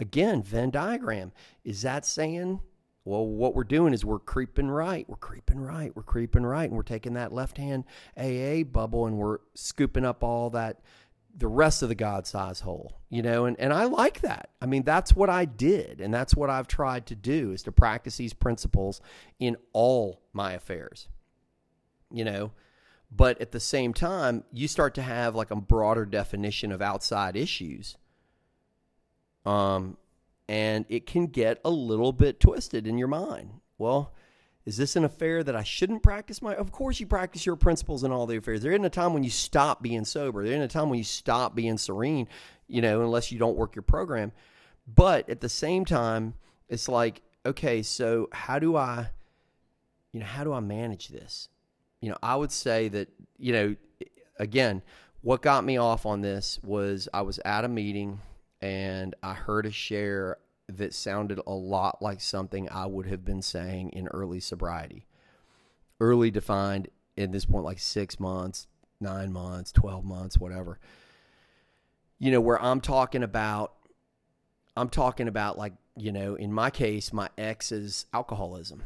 Again, 0.00 0.42
Venn 0.42 0.70
diagram. 0.70 1.32
Is 1.64 1.82
that 1.82 2.04
saying, 2.04 2.60
well, 3.04 3.26
what 3.26 3.54
we're 3.54 3.64
doing 3.64 3.92
is 3.92 4.04
we're 4.04 4.20
creeping 4.20 4.68
right, 4.68 5.08
we're 5.08 5.16
creeping 5.16 5.60
right, 5.60 5.94
we're 5.96 6.04
creeping 6.04 6.44
right, 6.44 6.68
and 6.68 6.76
we're 6.76 6.82
taking 6.82 7.14
that 7.14 7.32
left 7.32 7.58
hand 7.58 7.84
AA 8.16 8.62
bubble 8.62 9.06
and 9.06 9.16
we're 9.16 9.38
scooping 9.54 10.04
up 10.04 10.22
all 10.22 10.50
that 10.50 10.80
the 11.36 11.48
rest 11.48 11.82
of 11.82 11.88
the 11.88 11.94
God 11.94 12.26
size 12.26 12.60
hole, 12.60 13.00
you 13.08 13.22
know, 13.22 13.46
and, 13.46 13.58
and 13.58 13.72
I 13.72 13.84
like 13.84 14.20
that. 14.20 14.50
I 14.60 14.66
mean, 14.66 14.82
that's 14.82 15.16
what 15.16 15.30
I 15.30 15.46
did, 15.46 16.00
and 16.00 16.12
that's 16.12 16.36
what 16.36 16.50
I've 16.50 16.68
tried 16.68 17.06
to 17.06 17.14
do 17.14 17.52
is 17.52 17.62
to 17.64 17.72
practice 17.72 18.18
these 18.18 18.34
principles 18.34 19.00
in 19.38 19.56
all 19.72 20.20
my 20.32 20.52
affairs, 20.52 21.08
you 22.10 22.24
know. 22.24 22.52
But 23.10 23.40
at 23.40 23.52
the 23.52 23.60
same 23.60 23.92
time, 23.92 24.44
you 24.52 24.68
start 24.68 24.94
to 24.94 25.02
have 25.02 25.34
like 25.34 25.50
a 25.50 25.56
broader 25.56 26.06
definition 26.06 26.72
of 26.72 26.80
outside 26.80 27.36
issues. 27.36 27.96
Um, 29.44 29.96
and 30.52 30.84
it 30.90 31.06
can 31.06 31.28
get 31.28 31.58
a 31.64 31.70
little 31.70 32.12
bit 32.12 32.38
twisted 32.38 32.86
in 32.86 32.98
your 32.98 33.08
mind. 33.08 33.48
Well, 33.78 34.12
is 34.66 34.76
this 34.76 34.96
an 34.96 35.04
affair 35.04 35.42
that 35.42 35.56
I 35.56 35.62
shouldn't 35.62 36.02
practice 36.02 36.42
my? 36.42 36.54
Of 36.54 36.70
course, 36.70 37.00
you 37.00 37.06
practice 37.06 37.46
your 37.46 37.56
principles 37.56 38.04
in 38.04 38.12
all 38.12 38.26
the 38.26 38.36
affairs. 38.36 38.60
There 38.60 38.72
isn't 38.72 38.84
a 38.84 38.90
time 38.90 39.14
when 39.14 39.24
you 39.24 39.30
stop 39.30 39.82
being 39.82 40.04
sober. 40.04 40.44
There 40.44 40.52
isn't 40.52 40.62
a 40.62 40.68
time 40.68 40.90
when 40.90 40.98
you 40.98 41.04
stop 41.04 41.54
being 41.54 41.78
serene, 41.78 42.28
you 42.68 42.82
know, 42.82 43.00
unless 43.00 43.32
you 43.32 43.38
don't 43.38 43.56
work 43.56 43.74
your 43.74 43.82
program. 43.82 44.30
But 44.86 45.26
at 45.30 45.40
the 45.40 45.48
same 45.48 45.86
time, 45.86 46.34
it's 46.68 46.86
like, 46.86 47.22
okay, 47.46 47.82
so 47.82 48.28
how 48.30 48.58
do 48.58 48.76
I, 48.76 49.08
you 50.12 50.20
know, 50.20 50.26
how 50.26 50.44
do 50.44 50.52
I 50.52 50.60
manage 50.60 51.08
this? 51.08 51.48
You 52.02 52.10
know, 52.10 52.18
I 52.22 52.36
would 52.36 52.52
say 52.52 52.88
that, 52.88 53.08
you 53.38 53.54
know, 53.54 53.76
again, 54.38 54.82
what 55.22 55.40
got 55.40 55.64
me 55.64 55.78
off 55.78 56.04
on 56.04 56.20
this 56.20 56.60
was 56.62 57.08
I 57.14 57.22
was 57.22 57.38
at 57.38 57.64
a 57.64 57.68
meeting 57.68 58.20
and 58.62 59.14
I 59.22 59.34
heard 59.34 59.66
a 59.66 59.72
share 59.72 60.38
that 60.78 60.94
sounded 60.94 61.40
a 61.46 61.52
lot 61.52 62.02
like 62.02 62.20
something 62.20 62.68
I 62.70 62.86
would 62.86 63.06
have 63.06 63.24
been 63.24 63.42
saying 63.42 63.90
in 63.90 64.08
early 64.08 64.40
sobriety. 64.40 65.06
Early 66.00 66.30
defined 66.30 66.88
in 67.16 67.30
this 67.30 67.44
point, 67.44 67.64
like 67.64 67.78
six 67.78 68.18
months, 68.18 68.66
nine 69.00 69.32
months, 69.32 69.72
12 69.72 70.04
months, 70.04 70.38
whatever. 70.38 70.78
You 72.18 72.30
know, 72.30 72.40
where 72.40 72.60
I'm 72.60 72.80
talking 72.80 73.22
about, 73.22 73.74
I'm 74.76 74.88
talking 74.88 75.28
about, 75.28 75.58
like, 75.58 75.74
you 75.96 76.12
know, 76.12 76.34
in 76.34 76.52
my 76.52 76.70
case, 76.70 77.12
my 77.12 77.28
ex's 77.36 78.06
alcoholism 78.14 78.82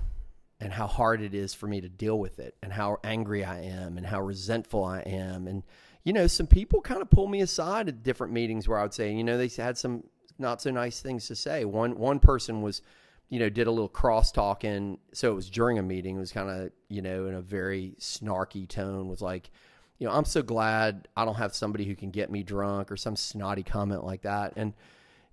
and 0.59 0.72
how 0.72 0.87
hard 0.87 1.20
it 1.20 1.35
is 1.35 1.55
for 1.55 1.66
me 1.66 1.81
to 1.81 1.88
deal 1.88 2.18
with 2.18 2.38
it 2.38 2.57
and 2.62 2.72
how 2.72 2.99
angry 3.05 3.44
I 3.44 3.61
am 3.61 3.99
and 3.99 4.07
how 4.07 4.20
resentful 4.22 4.85
I 4.85 5.01
am. 5.01 5.46
And, 5.46 5.62
you 6.03 6.12
know, 6.12 6.27
some 6.27 6.46
people 6.46 6.81
kind 6.81 7.03
of 7.03 7.11
pull 7.11 7.29
me 7.29 7.40
aside 7.40 7.88
at 7.88 8.03
different 8.03 8.33
meetings 8.33 8.66
where 8.66 8.79
I 8.79 8.83
would 8.83 8.94
say, 8.94 9.12
you 9.12 9.22
know, 9.22 9.37
they 9.37 9.49
had 9.49 9.77
some 9.77 10.05
not 10.38 10.61
so 10.62 10.70
nice 10.70 11.01
things 11.01 11.27
to 11.29 11.37
say. 11.37 11.64
One 11.64 11.96
one 11.96 12.18
person 12.18 12.62
was, 12.62 12.83
you 13.29 13.38
know, 13.38 13.49
did 13.49 13.66
a 13.66 13.70
little 13.70 13.88
cross 13.88 14.33
talking. 14.33 14.99
So 15.12 15.31
it 15.31 15.35
was 15.35 15.51
during 15.51 15.79
a 15.79 15.83
meeting. 15.83 16.16
It 16.16 16.20
was 16.20 16.33
kind 16.33 16.51
of 16.51 16.70
you 16.88 17.03
know 17.03 17.27
in 17.27 17.35
a 17.35 17.40
very 17.40 17.94
snarky 17.99 18.68
tone. 18.68 19.09
Was 19.09 19.22
like, 19.22 19.51
you 19.99 20.07
know, 20.07 20.12
I'm 20.12 20.25
so 20.25 20.42
glad 20.42 21.09
I 21.16 21.25
don't 21.25 21.37
have 21.37 21.55
somebody 21.55 21.85
who 21.85 21.94
can 21.94 22.11
get 22.11 22.31
me 22.31 22.42
drunk 22.42 22.90
or 22.90 22.96
some 22.96 23.16
snotty 23.16 23.62
comment 23.62 24.05
like 24.05 24.22
that. 24.22 24.55
And 24.57 24.75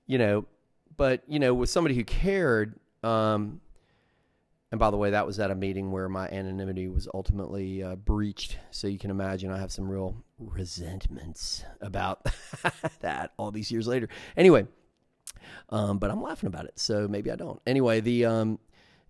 you 0.08 0.18
know, 0.18 0.46
but 0.98 1.24
you 1.28 1.40
know, 1.40 1.54
with 1.54 1.70
somebody 1.70 1.96
who 1.96 2.04
cared. 2.04 2.80
Um, 3.04 3.60
and 4.74 4.80
by 4.80 4.90
the 4.90 4.98
way, 4.98 5.12
that 5.12 5.28
was 5.28 5.40
at 5.40 5.52
a 5.52 5.56
meeting 5.56 5.92
where 5.92 6.10
my 6.10 6.28
anonymity 6.30 6.88
was 6.88 7.08
ultimately 7.14 7.84
uh, 7.84 7.96
breached. 7.96 8.58
So 8.72 8.88
you 8.88 8.98
can 8.98 9.12
imagine 9.12 9.52
I 9.52 9.60
have 9.60 9.72
some 9.72 9.88
real 9.88 10.16
resentments 10.40 11.64
about 11.80 12.26
that 13.02 13.34
all 13.38 13.52
these 13.52 13.72
years 13.72 13.86
later. 13.86 14.10
Anyway, 14.36 14.66
um, 15.70 15.98
but 15.98 16.12
I'm 16.12 16.22
laughing 16.22 16.48
about 16.48 16.66
it, 16.66 16.78
so 16.80 17.08
maybe 17.08 17.32
I 17.32 17.36
don't. 17.36 17.62
Anyway, 17.66 18.00
the 18.00 18.26
um, 18.26 18.60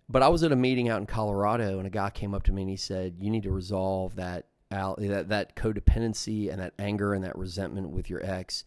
but 0.08 0.22
I 0.22 0.28
was 0.28 0.42
at 0.42 0.52
a 0.52 0.56
meeting 0.56 0.88
out 0.88 1.00
in 1.00 1.06
Colorado, 1.06 1.78
and 1.78 1.86
a 1.86 1.90
guy 1.90 2.10
came 2.10 2.34
up 2.34 2.42
to 2.44 2.52
me 2.52 2.62
and 2.62 2.70
he 2.70 2.76
said, 2.76 3.16
"You 3.18 3.30
need 3.30 3.44
to 3.44 3.50
resolve 3.50 4.16
that 4.16 4.46
out 4.70 4.98
that 5.00 5.28
that 5.28 5.56
codependency 5.56 6.50
and 6.50 6.60
that 6.60 6.74
anger 6.78 7.14
and 7.14 7.24
that 7.24 7.36
resentment 7.38 7.90
with 7.90 8.10
your 8.10 8.24
ex 8.24 8.64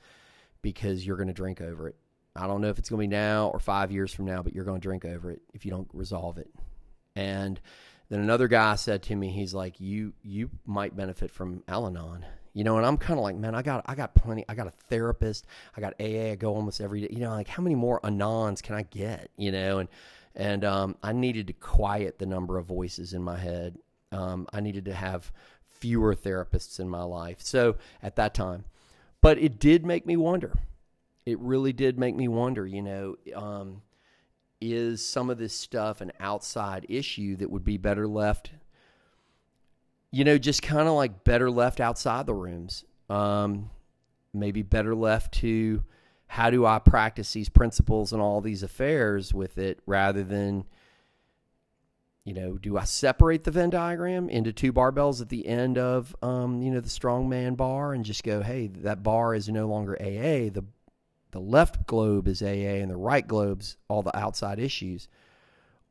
because 0.62 1.06
you're 1.06 1.18
going 1.18 1.28
to 1.28 1.34
drink 1.34 1.62
over 1.62 1.88
it. 1.88 1.96
I 2.36 2.48
don't 2.48 2.62
know 2.62 2.70
if 2.70 2.78
it's 2.78 2.90
going 2.90 3.00
to 3.00 3.08
be 3.10 3.16
now 3.16 3.50
or 3.50 3.60
five 3.60 3.92
years 3.92 4.14
from 4.14 4.26
now, 4.26 4.42
but 4.42 4.54
you're 4.54 4.66
going 4.66 4.80
to 4.80 4.88
drink 4.88 5.06
over 5.06 5.32
it 5.32 5.42
if 5.54 5.66
you 5.66 5.72
don't 5.72 5.90
resolve 5.94 6.38
it." 6.38 6.50
And 7.16 7.60
then 8.10 8.20
another 8.20 8.48
guy 8.48 8.76
said 8.76 9.04
to 9.04 9.16
me, 9.16 9.30
he's 9.30 9.54
like, 9.54 9.80
"You 9.80 10.14
you 10.24 10.50
might 10.66 10.96
benefit 10.96 11.32
from 11.32 11.64
Al-Anon." 11.68 12.26
You 12.58 12.63
know, 12.63 12.78
and 12.78 12.88
I'm 12.88 12.98
kind 12.98 13.20
of 13.20 13.24
like, 13.24 13.36
man, 13.36 13.54
I 13.54 13.62
got, 13.62 13.84
I 13.86 13.93
got 13.93 14.15
plenty. 14.15 14.43
I 14.50 14.56
got 14.56 14.65
a 14.65 14.72
therapist. 14.72 15.46
I 15.76 15.80
got 15.80 15.93
AA. 16.00 16.32
I 16.32 16.36
go 16.36 16.56
almost 16.56 16.82
every 16.82 17.02
day. 17.02 17.10
You 17.12 17.20
know, 17.20 17.30
like 17.30 17.48
how 17.48 17.62
many 17.62 17.76
more 17.76 18.02
anons 18.02 18.63
can 18.63 18.74
I 18.74 18.82
get? 18.82 19.30
You 19.38 19.52
know, 19.52 19.78
and 19.78 19.89
and 20.36 20.65
um, 20.65 20.96
I 21.04 21.13
needed 21.13 21.46
to 21.48 21.54
quiet 21.54 22.17
the 22.17 22.26
number 22.26 22.58
of 22.58 22.65
voices 22.65 23.13
in 23.13 23.22
my 23.22 23.38
head. 23.38 23.78
Um, 24.12 24.48
I 24.52 24.62
needed 24.62 24.86
to 24.86 24.93
have 24.96 25.32
fewer 25.70 26.15
therapists 26.15 26.80
in 26.80 26.89
my 26.89 27.04
life. 27.04 27.38
So 27.41 27.76
at 28.02 28.15
that 28.15 28.34
time, 28.34 28.65
but 29.22 29.38
it 29.38 29.60
did 29.60 29.86
make 29.86 30.08
me 30.08 30.17
wonder. 30.17 30.58
It 31.28 31.38
really 31.38 31.74
did 31.74 32.00
make 32.00 32.15
me 32.15 32.28
wonder. 32.28 32.65
You 32.65 32.82
know, 32.82 33.17
um, 33.36 33.84
is 34.60 35.06
some 35.06 35.30
of 35.30 35.38
this 35.38 35.54
stuff 35.54 36.02
an 36.02 36.12
outside 36.20 36.88
issue 36.89 37.36
that 37.36 37.52
would 37.52 37.63
be 37.63 37.78
better 37.78 38.08
left 38.08 38.50
you 40.12 40.24
know, 40.24 40.38
just 40.38 40.62
kind 40.62 40.88
of 40.88 40.93
like 40.93 41.24
better 41.24 41.52
left 41.52 41.80
outside 41.80 42.26
the 42.26 42.34
rooms. 42.34 42.86
Um, 43.10 43.70
maybe 44.34 44.62
better 44.62 44.96
left 44.96 45.34
to 45.36 45.84
how 46.28 46.50
do 46.50 46.65
I 46.65 46.80
practice 46.80 47.32
these 47.34 47.50
principles 47.50 48.12
and 48.13 48.22
all 48.22 48.41
these 48.41 48.63
affairs 48.63 49.34
with 49.34 49.58
it 49.58 49.80
rather 49.86 50.24
than, 50.24 50.65
You 52.26 52.34
know, 52.34 52.58
do 52.58 52.78
I 52.78 52.84
separate 52.84 53.46
the 53.46 53.52
Venn 53.52 53.70
diagram 53.70 54.30
into 54.30 54.52
two 54.52 54.74
barbells 54.74 55.22
at 55.22 55.30
the 55.30 55.48
end 55.48 55.78
of, 55.78 56.13
um, 56.22 56.62
you 56.62 56.72
know, 56.72 56.82
the 56.82 56.89
strongman 56.89 57.56
bar 57.56 57.93
and 57.93 58.04
just 58.04 58.24
go, 58.24 58.41
hey, 58.41 58.67
that 58.67 59.04
bar 59.04 59.34
is 59.34 59.48
no 59.48 59.67
longer 59.67 59.98
AA. 60.02 60.52
The 60.52 60.65
the 61.32 61.39
left 61.39 61.86
globe 61.88 62.28
is 62.28 62.41
AA 62.41 62.80
and 62.82 62.89
the 62.89 62.98
right 62.98 63.28
globe's 63.28 63.78
all 63.89 64.02
the 64.02 64.17
outside 64.17 64.60
issues, 64.60 65.08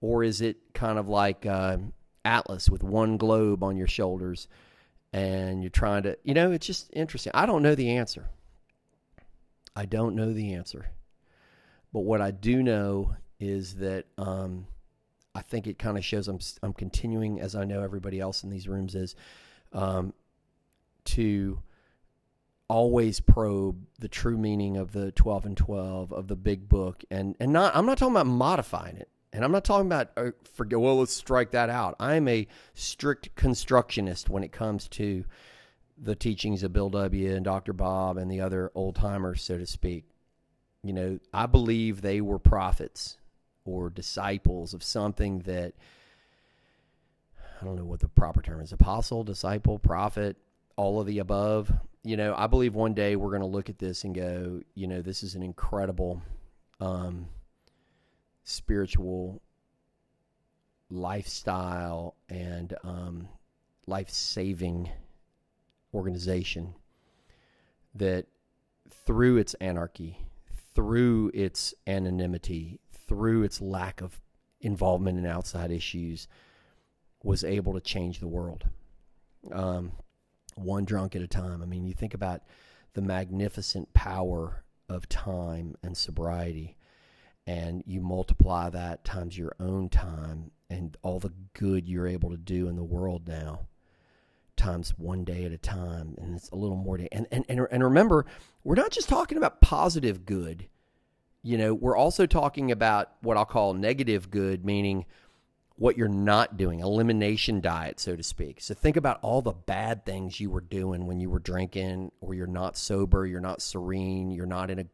or 0.01 0.25
is 0.25 0.41
it 0.41 0.57
kind 0.75 0.99
of 0.99 1.09
like 1.09 1.47
uh, 1.47 1.77
Atlas 2.27 2.69
with 2.69 2.83
one 2.83 3.17
globe 3.17 3.63
on 3.63 3.77
your 3.77 3.87
shoulders, 3.87 4.49
and 5.13 5.63
you're 5.63 5.71
trying 5.71 6.03
to, 6.03 6.19
you 6.25 6.35
know, 6.35 6.53
it's 6.53 6.67
just 6.67 6.91
interesting. 6.93 7.33
I 7.35 7.47
don't 7.47 7.63
know 7.63 7.75
the 7.75 7.97
answer. 7.97 8.29
I 9.75 9.87
don't 9.87 10.17
know 10.17 10.33
the 10.33 10.55
answer, 10.55 10.91
but 11.93 12.01
what 12.01 12.21
I 12.21 12.31
do 12.33 12.63
know 12.63 13.17
is 13.41 13.77
that. 13.77 14.07
Um, 14.19 14.67
I 15.37 15.43
think 15.43 15.67
it 15.67 15.79
kind 15.79 15.99
of 15.99 16.05
shows 16.05 16.29
I'm 16.29 16.39
I'm 16.63 16.73
continuing 16.73 17.43
as 17.43 17.55
I 17.55 17.65
know 17.65 17.83
everybody 17.83 18.21
else 18.21 18.43
in 18.43 18.49
these 18.49 18.67
rooms 18.67 18.95
is 18.95 19.15
um, 19.75 20.15
to 21.05 21.61
always 22.69 23.21
probe 23.21 23.87
the 23.99 24.09
true 24.09 24.39
meaning 24.39 24.79
of 24.79 24.93
the 24.93 25.13
12 25.13 25.47
and 25.47 25.57
12 25.57 26.13
of 26.13 26.27
the 26.27 26.35
big 26.35 26.69
book 26.69 27.05
and 27.11 27.37
and 27.39 27.53
not 27.53 27.77
I'm 27.77 27.87
not 27.87 27.99
talking 27.99 28.15
about 28.15 28.27
modifying 28.27 28.97
it 28.97 29.09
and 29.37 29.45
I'm 29.45 29.53
not 29.53 29.65
talking 29.65 29.87
about 29.87 30.11
uh, 30.17 30.31
forget 30.55 30.81
well 30.81 30.99
let's 30.99 31.13
strike 31.13 31.53
that 31.53 31.71
out 31.71 31.95
I'm 32.01 32.27
a 32.27 32.49
strict 32.75 33.35
constructionist 33.37 34.29
when 34.29 34.43
it 34.43 34.51
comes 34.51 34.89
to 34.89 35.25
the 35.99 36.17
teachings 36.17 36.63
of 36.63 36.73
Bill 36.73 36.91
W 36.91 37.35
and 37.35 37.45
Dr. 37.45 37.73
Bob 37.73 38.17
and 38.17 38.31
the 38.31 38.41
other 38.41 38.73
old 38.75 38.97
timers 38.97 39.43
so 39.43 39.59
to 39.59 39.67
speak 39.67 40.05
you 40.83 40.93
know 40.93 41.19
I 41.33 41.47
believe 41.47 42.01
they 42.01 42.21
were 42.21 42.39
prophets 42.39 43.19
or 43.65 43.91
disciples 43.91 44.75
of 44.75 44.83
something 44.83 45.41
that 45.41 45.75
I 47.61 47.65
don't 47.65 47.77
know 47.77 47.85
what 47.85 48.01
the 48.01 48.09
proper 48.09 48.43
term 48.43 48.61
is 48.61 48.73
apostle, 48.73 49.25
disciple, 49.25 49.79
prophet, 49.79 50.37
all 50.77 51.01
of 51.01 51.07
the 51.07 51.19
above. 51.19 51.73
You 52.05 52.17
know, 52.17 52.35
I 52.37 52.47
believe 52.47 52.75
one 52.75 52.95
day 52.95 53.17
we're 53.17 53.31
going 53.31 53.41
to 53.41 53.47
look 53.47 53.69
at 53.69 53.79
this 53.79 54.05
and 54.05 54.15
go, 54.15 54.61
you 54.75 54.87
know, 54.87 55.01
this 55.01 55.23
is 55.23 55.35
an 55.35 55.43
incredible 55.43 56.23
um, 56.81 57.27
spiritual 58.47 59.43
lifestyle 60.89 62.15
and 62.29 62.75
um, 62.85 63.29
life 63.89 64.09
saving 64.09 64.89
organization 65.93 66.73
that 67.93 68.27
through 68.89 69.37
its 69.37 69.55
anarchy, 69.55 70.19
through 70.75 71.33
its 71.35 71.75
anonymity, 71.89 72.79
through 73.09 73.43
its 73.43 73.61
lack 73.61 74.01
of 74.01 74.21
involvement 74.61 75.19
in 75.19 75.27
outside 75.27 75.73
issues, 75.73 76.29
was 77.25 77.43
able 77.43 77.75
to 77.75 77.81
change 77.81 78.21
the 78.21 78.29
world. 78.29 78.65
Um, 79.51 79.91
one 80.55 80.85
drunk 80.85 81.17
at 81.17 81.23
a 81.23 81.27
time. 81.27 81.63
I 81.63 81.67
mean, 81.67 81.85
you 81.85 81.95
think 81.95 82.15
about 82.15 82.43
the 82.95 83.03
magnificent 83.03 83.93
power 83.93 84.65
of 84.89 85.09
time 85.09 85.75
and 85.83 85.97
sobriety, 85.97 86.77
and 87.47 87.83
you 87.87 88.01
multiply 88.01 88.69
that 88.71 89.05
times 89.05 89.39
your 89.39 89.55
own 89.61 89.89
time 89.89 90.51
and 90.69 90.97
all 91.03 91.21
the 91.21 91.33
good 91.53 91.89
you're 91.89 92.09
able 92.09 92.31
to 92.31 92.37
do 92.37 92.69
in 92.69 92.77
the 92.77 92.85
world 92.85 93.29
now 93.29 93.67
times 94.57 94.95
one 94.97 95.23
day 95.23 95.45
at 95.45 95.53
a 95.53 95.59
time 95.59 96.15
and 96.19 96.35
it's 96.35 96.51
a 96.51 96.57
little 96.57 96.77
more 96.77 96.97
day 96.97 97.09
and, 97.13 97.27
and 97.31 97.45
and 97.49 97.61
and 97.71 97.85
remember 97.85 98.25
we're 98.65 98.75
not 98.75 98.91
just 98.91 99.09
talking 99.09 99.37
about 99.37 99.61
positive 99.61 100.25
good 100.25 100.67
you 101.47 101.57
know, 101.57 101.73
we're 101.75 101.97
also 101.97 102.27
talking 102.27 102.73
about 102.73 103.13
what 103.21 103.37
I'll 103.37 103.45
call 103.45 103.73
negative 103.73 104.33
good, 104.33 104.65
meaning 104.65 105.07
what 105.77 105.97
you're 105.97 106.09
not 106.09 106.57
doing, 106.57 106.81
elimination 106.81 107.61
diet, 107.61 108.01
so 108.01 108.17
to 108.17 108.23
speak. 108.25 108.61
So 108.61 108.75
think 108.75 108.97
about 108.97 109.21
all 109.23 109.43
the 109.43 109.53
bad 109.53 110.05
things 110.05 110.41
you 110.41 110.51
were 110.51 110.61
doing 110.61 111.07
when 111.07 111.21
you 111.21 111.31
were 111.31 111.39
drinking, 111.39 112.11
or 112.21 112.35
you're 112.35 112.49
not 112.49 112.77
sober, 112.77 113.25
you're 113.25 113.41
not 113.41 113.63
serene, 113.63 114.33
you're 114.33 114.45
not 114.45 114.73
in 114.73 114.81
a 114.81 114.87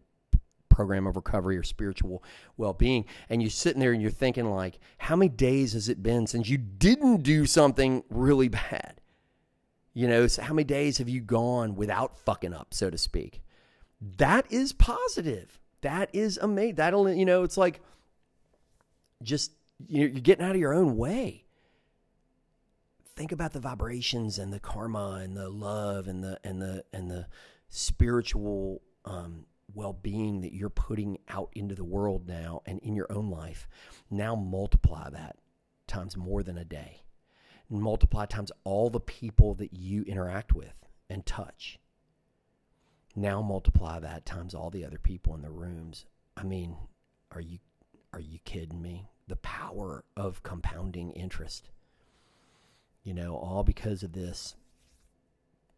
program 0.72 1.06
of 1.06 1.16
recovery 1.16 1.56
or 1.56 1.62
spiritual 1.62 2.22
well-being 2.56 3.04
and 3.28 3.42
you're 3.42 3.50
sitting 3.50 3.80
there 3.80 3.92
and 3.92 4.02
you're 4.02 4.10
thinking 4.10 4.50
like 4.50 4.78
how 4.98 5.14
many 5.14 5.28
days 5.28 5.72
has 5.72 5.88
it 5.88 6.02
been 6.02 6.26
since 6.26 6.48
you 6.48 6.58
didn't 6.58 7.22
do 7.22 7.46
something 7.46 8.02
really 8.10 8.48
bad 8.48 9.00
you 9.94 10.08
know 10.08 10.26
so 10.26 10.42
how 10.42 10.54
many 10.54 10.64
days 10.64 10.98
have 10.98 11.08
you 11.08 11.20
gone 11.20 11.74
without 11.74 12.18
fucking 12.18 12.54
up 12.54 12.72
so 12.72 12.90
to 12.90 12.98
speak 12.98 13.40
that 14.00 14.50
is 14.50 14.72
positive 14.72 15.60
that 15.82 16.10
is 16.12 16.38
amazing. 16.38 16.76
That'll, 16.76 17.12
you 17.12 17.24
know, 17.24 17.42
it's 17.42 17.56
like 17.56 17.80
just 19.22 19.52
you're 19.86 20.08
getting 20.08 20.44
out 20.44 20.52
of 20.52 20.60
your 20.60 20.72
own 20.72 20.96
way. 20.96 21.44
Think 23.14 23.30
about 23.30 23.52
the 23.52 23.60
vibrations 23.60 24.38
and 24.38 24.52
the 24.52 24.60
karma 24.60 25.20
and 25.22 25.36
the 25.36 25.50
love 25.50 26.08
and 26.08 26.24
the 26.24 26.38
and 26.42 26.62
the 26.62 26.84
and 26.92 27.10
the 27.10 27.26
spiritual 27.68 28.80
um, 29.04 29.44
well-being 29.74 30.40
that 30.40 30.54
you're 30.54 30.70
putting 30.70 31.18
out 31.28 31.50
into 31.54 31.74
the 31.74 31.84
world 31.84 32.26
now 32.28 32.62
and 32.66 32.78
in 32.80 32.94
your 32.94 33.10
own 33.10 33.30
life. 33.30 33.68
Now 34.10 34.34
multiply 34.34 35.10
that 35.10 35.36
times 35.86 36.16
more 36.16 36.42
than 36.42 36.58
a 36.58 36.64
day. 36.64 37.02
Multiply 37.68 38.26
times 38.26 38.52
all 38.64 38.90
the 38.90 39.00
people 39.00 39.54
that 39.54 39.72
you 39.72 40.02
interact 40.02 40.54
with 40.54 40.74
and 41.08 41.24
touch. 41.24 41.78
Now 43.14 43.42
multiply 43.42 43.98
that 43.98 44.24
times 44.24 44.54
all 44.54 44.70
the 44.70 44.84
other 44.84 44.98
people 44.98 45.34
in 45.34 45.42
the 45.42 45.50
rooms. 45.50 46.06
I 46.36 46.44
mean, 46.44 46.76
are 47.30 47.40
you 47.40 47.58
are 48.12 48.20
you 48.20 48.38
kidding 48.44 48.82
me? 48.82 49.08
The 49.28 49.36
power 49.36 50.04
of 50.16 50.42
compounding 50.42 51.12
interest. 51.12 51.70
You 53.02 53.14
know, 53.14 53.36
all 53.36 53.64
because 53.64 54.02
of 54.02 54.12
this, 54.12 54.54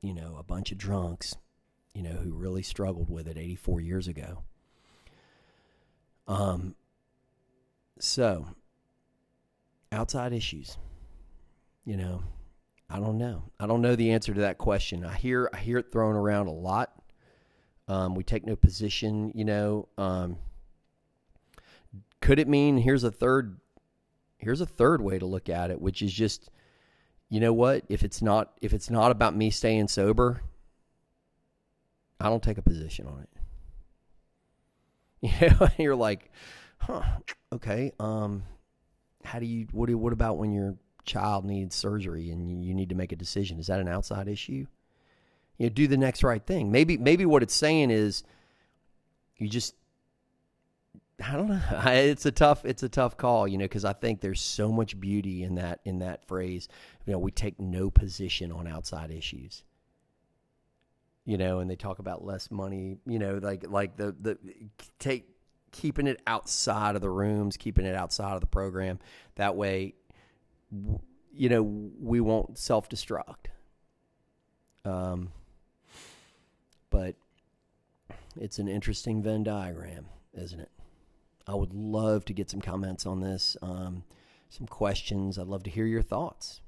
you 0.00 0.12
know, 0.12 0.37
a 0.38 0.42
bunch 0.42 0.72
of 0.72 0.78
drunks, 0.78 1.37
you 1.94 2.02
know, 2.02 2.11
who 2.11 2.33
really 2.33 2.62
struggled 2.62 3.09
with 3.09 3.26
it 3.28 3.38
84 3.38 3.80
years 3.80 4.09
ago. 4.09 4.42
Um 6.26 6.74
so 7.98 8.46
outside 9.92 10.33
issues. 10.33 10.76
You 11.85 11.96
know, 11.96 12.22
I 12.90 12.98
don't 12.98 13.18
know. 13.18 13.44
I 13.59 13.66
don't 13.66 13.83
know 13.83 13.96
the 13.96 14.12
answer 14.12 14.35
to 14.35 14.40
that 14.40 14.59
question. 14.59 15.04
I 15.04 15.14
hear 15.14 15.50
I 15.52 15.59
hear 15.59 15.78
it 15.78 15.92
thrown 15.92 16.16
around 16.16 16.48
a 16.48 16.52
lot. 16.52 16.92
Um, 17.87 18.14
we 18.14 18.24
take 18.24 18.46
no 18.46 18.57
position, 18.57 19.33
you 19.35 19.44
know. 19.44 19.88
Um, 19.98 20.38
could 22.20 22.38
it 22.38 22.48
mean 22.48 22.78
here's 22.78 23.04
a 23.04 23.11
third 23.11 23.61
here's 24.38 24.61
a 24.61 24.66
third 24.66 25.00
way 25.00 25.18
to 25.18 25.26
look 25.26 25.48
at 25.48 25.70
it, 25.70 25.80
which 25.80 26.02
is 26.02 26.12
just 26.12 26.50
you 27.28 27.40
know 27.40 27.52
what, 27.52 27.85
if 27.88 28.02
it's 28.02 28.22
not 28.22 28.52
if 28.62 28.72
it's 28.72 28.90
not 28.90 29.11
about 29.11 29.37
me 29.37 29.50
staying 29.50 29.88
sober, 29.88 30.42
I 32.24 32.28
don't 32.28 32.42
take 32.42 32.58
a 32.58 32.62
position 32.62 33.06
on 33.06 33.20
it. 33.20 33.28
You 35.40 35.48
know, 35.48 35.68
you're 35.78 35.96
like, 35.96 36.30
huh, 36.76 37.02
okay, 37.50 37.92
um, 37.98 38.42
how 39.24 39.38
do 39.38 39.46
you 39.46 39.66
what 39.72 39.87
do 39.87 39.96
what 39.96 40.12
about 40.12 40.37
when 40.37 40.52
your 40.52 40.74
child 41.06 41.46
needs 41.46 41.74
surgery 41.74 42.30
and 42.30 42.62
you, 42.62 42.74
need 42.74 42.90
to 42.90 42.94
make 42.94 43.10
a 43.10 43.16
decision? 43.16 43.58
Is 43.58 43.68
that 43.68 43.80
an 43.80 43.88
outside 43.88 44.28
issue? 44.28 44.66
you 45.58 45.66
know, 45.66 45.70
do 45.70 45.87
the 45.87 45.96
next 45.96 46.22
right 46.22 46.44
thing. 46.44 46.70
Maybe 46.70 46.96
maybe 46.96 47.26
what 47.26 47.42
it's 47.42 47.54
saying 47.54 47.90
is 47.90 48.24
you 49.37 49.48
just 49.48 49.74
I 51.24 51.37
don't 51.37 51.48
know. 51.48 51.60
It's 51.87 52.26
a 52.26 52.32
tough 52.32 52.64
it's 52.64 52.82
a 52.82 52.88
tough 52.88 53.16
call, 53.16 53.46
you 53.46 53.58
know, 53.58 53.64
because 53.64 53.84
I 53.84 53.92
think 53.92 54.20
there's 54.20 54.40
so 54.40 54.72
much 54.72 54.98
beauty 54.98 55.42
in 55.42 55.56
that 55.56 55.80
in 55.84 56.00
that 56.00 56.26
phrase. 56.26 56.68
You 57.06 57.12
know, 57.12 57.18
we 57.18 57.30
take 57.30 57.60
no 57.60 57.90
position 57.90 58.50
on 58.52 58.66
outside 58.66 59.10
issues. 59.10 59.62
You 61.24 61.38
know, 61.38 61.60
and 61.60 61.70
they 61.70 61.76
talk 61.76 61.98
about 61.98 62.24
less 62.24 62.50
money. 62.50 62.98
You 63.06 63.18
know, 63.18 63.38
like 63.42 63.64
like 63.68 63.96
the 63.96 64.14
the 64.20 64.38
take 64.98 65.28
keeping 65.72 66.06
it 66.06 66.20
outside 66.26 66.94
of 66.94 67.02
the 67.02 67.10
rooms, 67.10 67.56
keeping 67.56 67.84
it 67.84 67.94
outside 67.94 68.34
of 68.34 68.40
the 68.40 68.46
program. 68.46 69.00
That 69.34 69.56
way, 69.56 69.94
you 71.32 71.48
know, 71.48 71.62
we 71.62 72.20
won't 72.20 72.58
self 72.58 72.88
destruct. 72.88 73.46
Um, 74.84 75.32
but 76.90 77.16
it's 78.40 78.58
an 78.58 78.68
interesting 78.68 79.22
Venn 79.22 79.42
diagram, 79.42 80.06
isn't 80.34 80.60
it? 80.60 80.70
I 81.46 81.54
would 81.54 81.74
love 81.74 82.24
to 82.26 82.32
get 82.32 82.50
some 82.50 82.60
comments 82.60 83.04
on 83.04 83.20
this, 83.20 83.56
um, 83.60 84.04
some 84.48 84.66
questions. 84.66 85.38
I'd 85.38 85.46
love 85.46 85.64
to 85.64 85.70
hear 85.70 85.87
your 85.87 86.02
thoughts. 86.02 86.60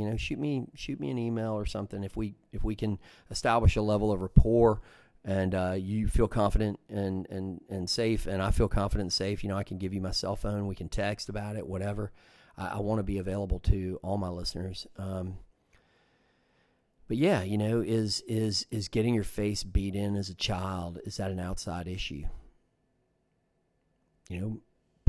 You 0.00 0.10
know, 0.10 0.16
shoot 0.16 0.38
me 0.38 0.66
shoot 0.74 0.98
me 0.98 1.10
an 1.10 1.18
email 1.18 1.52
or 1.52 1.66
something 1.66 2.02
if 2.02 2.16
we 2.16 2.34
if 2.52 2.64
we 2.64 2.74
can 2.74 2.98
establish 3.30 3.76
a 3.76 3.82
level 3.82 4.12
of 4.12 4.22
rapport 4.22 4.80
and 5.24 5.54
uh, 5.54 5.74
you 5.76 6.08
feel 6.08 6.28
confident 6.28 6.80
and, 6.88 7.28
and, 7.28 7.60
and 7.68 7.90
safe, 7.90 8.26
and 8.26 8.42
I 8.42 8.50
feel 8.50 8.68
confident 8.68 9.02
and 9.02 9.12
safe. 9.12 9.44
You 9.44 9.50
know, 9.50 9.58
I 9.58 9.64
can 9.64 9.76
give 9.76 9.92
you 9.92 10.00
my 10.00 10.12
cell 10.12 10.34
phone. 10.34 10.66
We 10.66 10.74
can 10.74 10.88
text 10.88 11.28
about 11.28 11.56
it, 11.56 11.66
whatever. 11.66 12.10
I, 12.56 12.68
I 12.68 12.78
want 12.78 13.00
to 13.00 13.02
be 13.02 13.18
available 13.18 13.58
to 13.60 14.00
all 14.02 14.16
my 14.16 14.30
listeners. 14.30 14.86
Um, 14.96 15.36
but 17.06 17.18
yeah, 17.18 17.42
you 17.42 17.58
know, 17.58 17.82
is 17.82 18.22
is 18.26 18.66
is 18.70 18.88
getting 18.88 19.14
your 19.14 19.24
face 19.24 19.62
beat 19.62 19.94
in 19.94 20.16
as 20.16 20.30
a 20.30 20.34
child 20.34 21.00
is 21.04 21.18
that 21.18 21.30
an 21.30 21.40
outside 21.40 21.86
issue? 21.86 22.24
You 24.30 24.40
know, 24.40 24.60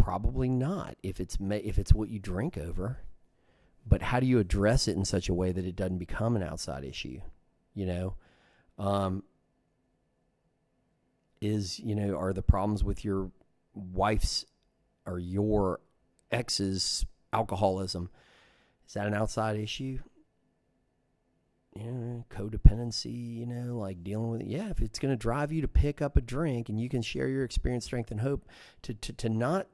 Probably 0.01 0.49
not 0.49 0.95
if 1.03 1.19
it's 1.19 1.37
if 1.39 1.77
it's 1.77 1.93
what 1.93 2.09
you 2.09 2.17
drink 2.17 2.57
over. 2.57 2.97
But 3.85 4.01
how 4.01 4.19
do 4.19 4.25
you 4.25 4.39
address 4.39 4.87
it 4.87 4.95
in 4.95 5.05
such 5.05 5.27
a 5.27 5.33
way 5.33 5.51
that 5.51 5.65
it 5.65 5.75
doesn't 5.75 5.97
become 5.97 6.35
an 6.35 6.43
outside 6.43 6.83
issue? 6.83 7.19
You 7.73 7.85
know, 7.85 8.15
um, 8.77 9.23
is 11.41 11.79
you 11.79 11.95
know 11.95 12.15
are 12.15 12.33
the 12.33 12.41
problems 12.41 12.83
with 12.83 13.03
your 13.03 13.31
wife's 13.73 14.45
or 15.05 15.17
your 15.17 15.79
ex's 16.31 17.05
alcoholism 17.33 18.09
is 18.91 18.95
that 18.95 19.07
an 19.07 19.13
outside 19.13 19.57
issue? 19.57 19.99
You 21.73 21.91
know, 21.91 22.25
codependency, 22.29 23.37
you 23.37 23.45
know, 23.45 23.77
like 23.77 24.03
dealing 24.03 24.31
with 24.31 24.41
it. 24.41 24.47
Yeah, 24.47 24.69
if 24.69 24.81
it's 24.81 24.99
going 24.99 25.13
to 25.13 25.15
drive 25.15 25.53
you 25.53 25.61
to 25.61 25.67
pick 25.69 26.01
up 26.01 26.17
a 26.17 26.21
drink 26.21 26.67
and 26.67 26.77
you 26.77 26.89
can 26.89 27.01
share 27.01 27.29
your 27.29 27.45
experience, 27.45 27.85
strength, 27.85 28.11
and 28.11 28.19
hope 28.19 28.45
to, 28.81 28.93
to, 28.93 29.13
to 29.13 29.29
not 29.29 29.67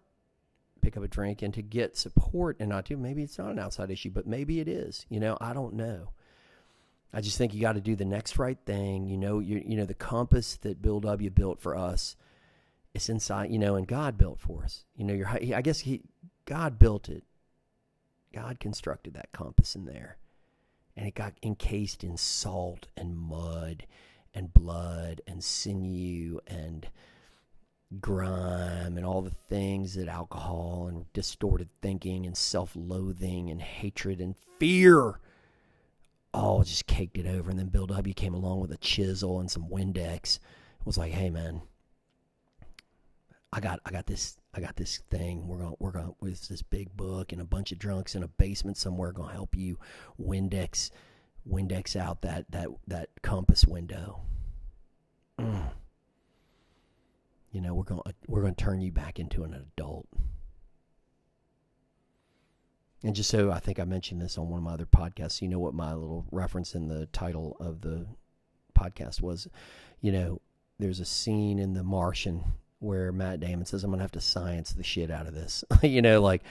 pick 0.82 0.98
up 0.98 1.04
a 1.04 1.08
drink 1.08 1.42
and 1.42 1.54
to 1.54 1.62
get 1.62 1.98
support 1.98 2.58
and 2.60 2.70
not 2.70 2.86
to, 2.86 2.98
maybe 2.98 3.24
it's 3.24 3.38
not 3.38 3.52
an 3.52 3.60
outside 3.60 3.92
issue, 3.92 4.10
but 4.10 4.28
maybe 4.28 4.60
it 4.60 4.68
is. 4.68 5.06
You 5.10 5.20
know, 5.20 5.38
I 5.42 5.54
don't 5.54 5.74
know. 5.74 6.10
I 7.14 7.22
just 7.22 7.38
think 7.38 7.54
you 7.54 7.62
got 7.62 7.74
to 7.74 7.82
do 7.82 7.96
the 7.96 8.06
next 8.06 8.38
right 8.38 8.58
thing. 8.66 9.08
You 9.08 9.18
know, 9.18 9.40
you 9.40 9.64
you 9.66 9.78
know 9.78 9.86
the 9.86 9.94
compass 9.94 10.58
that 10.58 10.82
Bill 10.82 11.00
W 11.00 11.30
built 11.30 11.62
for 11.62 11.76
us. 11.76 12.16
It's 12.94 13.10
inside, 13.10 13.52
you 13.52 13.60
know, 13.60 13.76
and 13.76 13.88
God 13.88 14.18
built 14.18 14.40
for 14.40 14.64
us. 14.64 14.84
You 14.96 15.06
know, 15.06 15.14
your 15.14 15.28
I 15.28 15.62
guess 15.62 15.80
he 15.80 16.02
God 16.46 16.80
built 16.80 17.10
it. 17.10 17.24
God 18.34 18.60
constructed 18.60 19.14
that 19.14 19.32
compass 19.32 19.76
in 19.76 19.86
there. 19.86 20.18
And 20.96 21.08
it 21.08 21.16
got 21.16 21.34
encased 21.44 22.04
in 22.04 22.18
salt 22.18 22.88
and 22.98 23.16
mud 23.16 23.86
and 24.34 24.54
blood 24.54 25.22
and 25.28 25.44
sinew 25.44 26.40
and 26.48 26.88
grime 28.02 28.98
and 28.98 29.06
all 29.06 29.22
the 29.22 29.30
things 29.30 29.96
that 29.96 30.08
alcohol 30.08 30.88
and 30.90 31.12
distorted 31.14 31.70
thinking 31.82 32.26
and 32.26 32.36
self 32.36 32.72
loathing 32.76 33.50
and 33.50 33.62
hatred 33.62 34.20
and 34.20 34.36
fear 34.60 35.20
all 36.34 36.64
just 36.64 36.88
caked 36.88 37.18
it 37.18 37.26
over. 37.26 37.50
And 37.50 37.58
then 37.58 37.68
Bill 37.68 37.88
W 37.88 38.14
came 38.14 38.34
along 38.34 38.60
with 38.60 38.72
a 38.72 38.78
chisel 38.78 39.40
and 39.40 39.50
some 39.50 39.70
Windex. 39.70 40.38
It 40.80 40.86
was 40.86 40.98
like, 40.98 41.14
hey 41.14 41.30
man, 41.30 41.62
I 43.52 43.60
got 43.60 43.80
I 43.86 43.92
got 43.92 44.06
this 44.06 44.38
I 44.54 44.60
got 44.60 44.76
this 44.76 45.00
thing. 45.10 45.48
We're 45.48 45.58
gonna 45.58 45.76
we're 45.80 45.92
gonna 45.92 46.14
with 46.20 46.48
this 46.48 46.62
big 46.62 46.96
book 46.96 47.32
and 47.32 47.42
a 47.42 47.46
bunch 47.46 47.72
of 47.72 47.80
drunks 47.80 48.16
in 48.16 48.24
a 48.24 48.28
basement 48.28 48.78
somewhere 48.78 49.12
gonna 49.12 49.34
help 49.34 49.56
you 49.56 49.80
Windex 50.22 50.92
Windex 51.50 51.96
out 51.96 52.22
that 52.22 52.52
that 52.52 52.68
that 52.88 53.10
compass 53.22 53.66
window. 53.66 54.22
Mm. 55.40 55.70
You 57.52 57.62
know, 57.62 57.74
we're 57.74 57.84
gonna 57.84 58.02
we're 58.28 58.42
gonna 58.42 58.56
turn 58.56 58.82
you 58.82 58.92
back 58.92 59.20
into 59.20 59.44
an 59.44 59.54
adult. 59.54 60.08
And 63.04 63.16
just 63.16 63.30
so 63.30 63.52
I 63.52 63.60
think 63.60 63.80
I 63.80 63.84
mentioned 63.86 64.22
this 64.22 64.38
on 64.38 64.50
one 64.50 64.58
of 64.58 64.64
my 64.64 64.74
other 64.74 64.86
podcasts, 64.86 65.42
you 65.42 65.48
know 65.48 65.60
what 65.60 65.74
my 65.74 65.94
little 65.94 66.26
reference 66.32 66.74
in 66.74 66.88
the 66.88 67.06
title 67.08 67.56
of 67.60 67.82
the 67.82 68.08
podcast 68.78 69.22
was, 69.22 69.48
you 70.02 70.12
know, 70.12 70.42
there's 70.80 71.00
a 71.00 71.06
scene 71.06 71.60
in 71.60 71.74
The 71.74 71.84
Martian 71.84 72.44
where 72.80 73.12
Matt 73.12 73.40
Damon 73.40 73.66
says, 73.66 73.84
I'm 73.84 73.90
going 73.90 74.00
to 74.00 74.04
have 74.04 74.12
to 74.12 74.22
science 74.22 74.72
the 74.72 74.84
shit 74.84 75.10
out 75.10 75.28
of 75.28 75.34
this. 75.34 75.64
you 75.84 76.02
know, 76.02 76.22
like, 76.22 76.44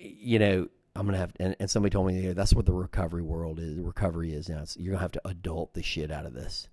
you 0.00 0.38
know, 0.38 0.68
I'm 0.94 1.06
going 1.06 1.14
to 1.14 1.18
have, 1.18 1.32
and, 1.38 1.56
and 1.58 1.70
somebody 1.70 1.92
told 1.92 2.08
me 2.08 2.32
that's 2.32 2.54
what 2.54 2.66
the 2.66 2.72
recovery 2.72 3.22
world 3.22 3.58
is. 3.60 3.78
Recovery 3.78 4.32
is 4.32 4.48
now. 4.48 4.62
It's, 4.62 4.76
you're 4.76 4.92
going 4.92 4.98
to 4.98 5.02
have 5.02 5.12
to 5.12 5.28
adult 5.28 5.74
the 5.74 5.82
shit 5.82 6.10
out 6.10 6.26
of 6.26 6.34
this. 6.34 6.68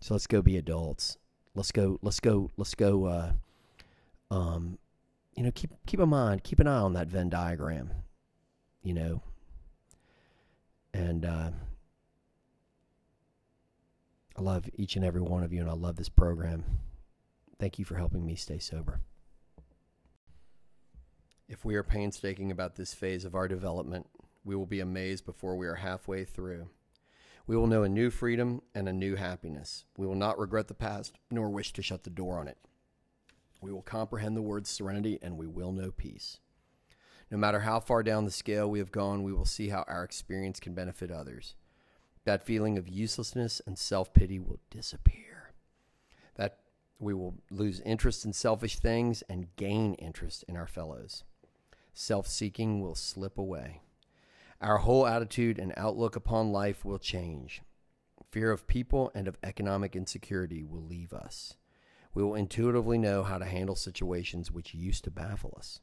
So 0.00 0.14
let's 0.14 0.26
go 0.26 0.42
be 0.42 0.56
adults. 0.56 1.18
Let's 1.54 1.72
go, 1.72 1.98
let's 2.02 2.20
go, 2.20 2.50
let's 2.56 2.74
go, 2.74 3.04
uh, 3.04 3.32
um, 4.30 4.78
you 5.34 5.42
know, 5.42 5.50
keep, 5.52 5.70
keep 5.86 6.00
in 6.00 6.08
mind, 6.08 6.44
keep 6.44 6.60
an 6.60 6.66
eye 6.66 6.78
on 6.78 6.92
that 6.94 7.08
Venn 7.08 7.28
diagram, 7.28 7.90
you 8.82 8.94
know, 8.94 9.22
and, 10.94 11.24
uh, 11.24 11.50
I 14.36 14.42
love 14.42 14.70
each 14.76 14.96
and 14.96 15.04
every 15.04 15.20
one 15.20 15.42
of 15.42 15.52
you, 15.52 15.60
and 15.60 15.68
I 15.68 15.74
love 15.74 15.96
this 15.96 16.08
program. 16.08 16.64
Thank 17.58 17.78
you 17.78 17.84
for 17.84 17.96
helping 17.96 18.24
me 18.24 18.36
stay 18.36 18.58
sober. 18.58 19.00
If 21.48 21.64
we 21.64 21.74
are 21.74 21.82
painstaking 21.82 22.50
about 22.50 22.76
this 22.76 22.94
phase 22.94 23.24
of 23.24 23.34
our 23.34 23.48
development, 23.48 24.06
we 24.44 24.54
will 24.54 24.66
be 24.66 24.80
amazed 24.80 25.26
before 25.26 25.56
we 25.56 25.66
are 25.66 25.74
halfway 25.74 26.24
through. 26.24 26.68
We 27.46 27.56
will 27.56 27.66
know 27.66 27.82
a 27.82 27.88
new 27.88 28.10
freedom 28.10 28.62
and 28.74 28.88
a 28.88 28.92
new 28.92 29.16
happiness. 29.16 29.84
We 29.96 30.06
will 30.06 30.14
not 30.14 30.38
regret 30.38 30.68
the 30.68 30.74
past, 30.74 31.14
nor 31.30 31.48
wish 31.48 31.72
to 31.74 31.82
shut 31.82 32.04
the 32.04 32.10
door 32.10 32.38
on 32.38 32.48
it. 32.48 32.58
We 33.60 33.72
will 33.72 33.82
comprehend 33.82 34.36
the 34.36 34.42
word 34.42 34.66
serenity, 34.66 35.18
and 35.20 35.36
we 35.36 35.46
will 35.46 35.72
know 35.72 35.90
peace. 35.90 36.38
No 37.30 37.38
matter 37.38 37.60
how 37.60 37.78
far 37.80 38.02
down 38.02 38.24
the 38.24 38.30
scale 38.30 38.68
we 38.68 38.78
have 38.78 38.90
gone, 38.90 39.22
we 39.22 39.32
will 39.32 39.44
see 39.44 39.68
how 39.68 39.84
our 39.86 40.02
experience 40.02 40.58
can 40.58 40.74
benefit 40.74 41.10
others. 41.10 41.54
That 42.24 42.44
feeling 42.44 42.76
of 42.76 42.88
uselessness 42.88 43.60
and 43.66 43.78
self 43.78 44.12
pity 44.12 44.38
will 44.38 44.60
disappear. 44.70 45.52
That 46.36 46.58
we 46.98 47.14
will 47.14 47.34
lose 47.50 47.80
interest 47.80 48.24
in 48.24 48.32
selfish 48.32 48.78
things 48.78 49.22
and 49.28 49.54
gain 49.56 49.94
interest 49.94 50.44
in 50.48 50.56
our 50.56 50.66
fellows. 50.66 51.24
Self 51.94 52.26
seeking 52.26 52.80
will 52.80 52.94
slip 52.94 53.38
away. 53.38 53.80
Our 54.60 54.78
whole 54.78 55.06
attitude 55.06 55.58
and 55.58 55.72
outlook 55.76 56.16
upon 56.16 56.52
life 56.52 56.84
will 56.84 56.98
change. 56.98 57.62
Fear 58.30 58.52
of 58.52 58.66
people 58.66 59.10
and 59.14 59.26
of 59.26 59.38
economic 59.42 59.96
insecurity 59.96 60.62
will 60.62 60.82
leave 60.82 61.14
us. 61.14 61.56
We 62.12 62.22
will 62.22 62.34
intuitively 62.34 62.98
know 62.98 63.22
how 63.22 63.38
to 63.38 63.46
handle 63.46 63.74
situations 63.74 64.50
which 64.50 64.74
used 64.74 65.04
to 65.04 65.10
baffle 65.10 65.54
us. 65.56 65.80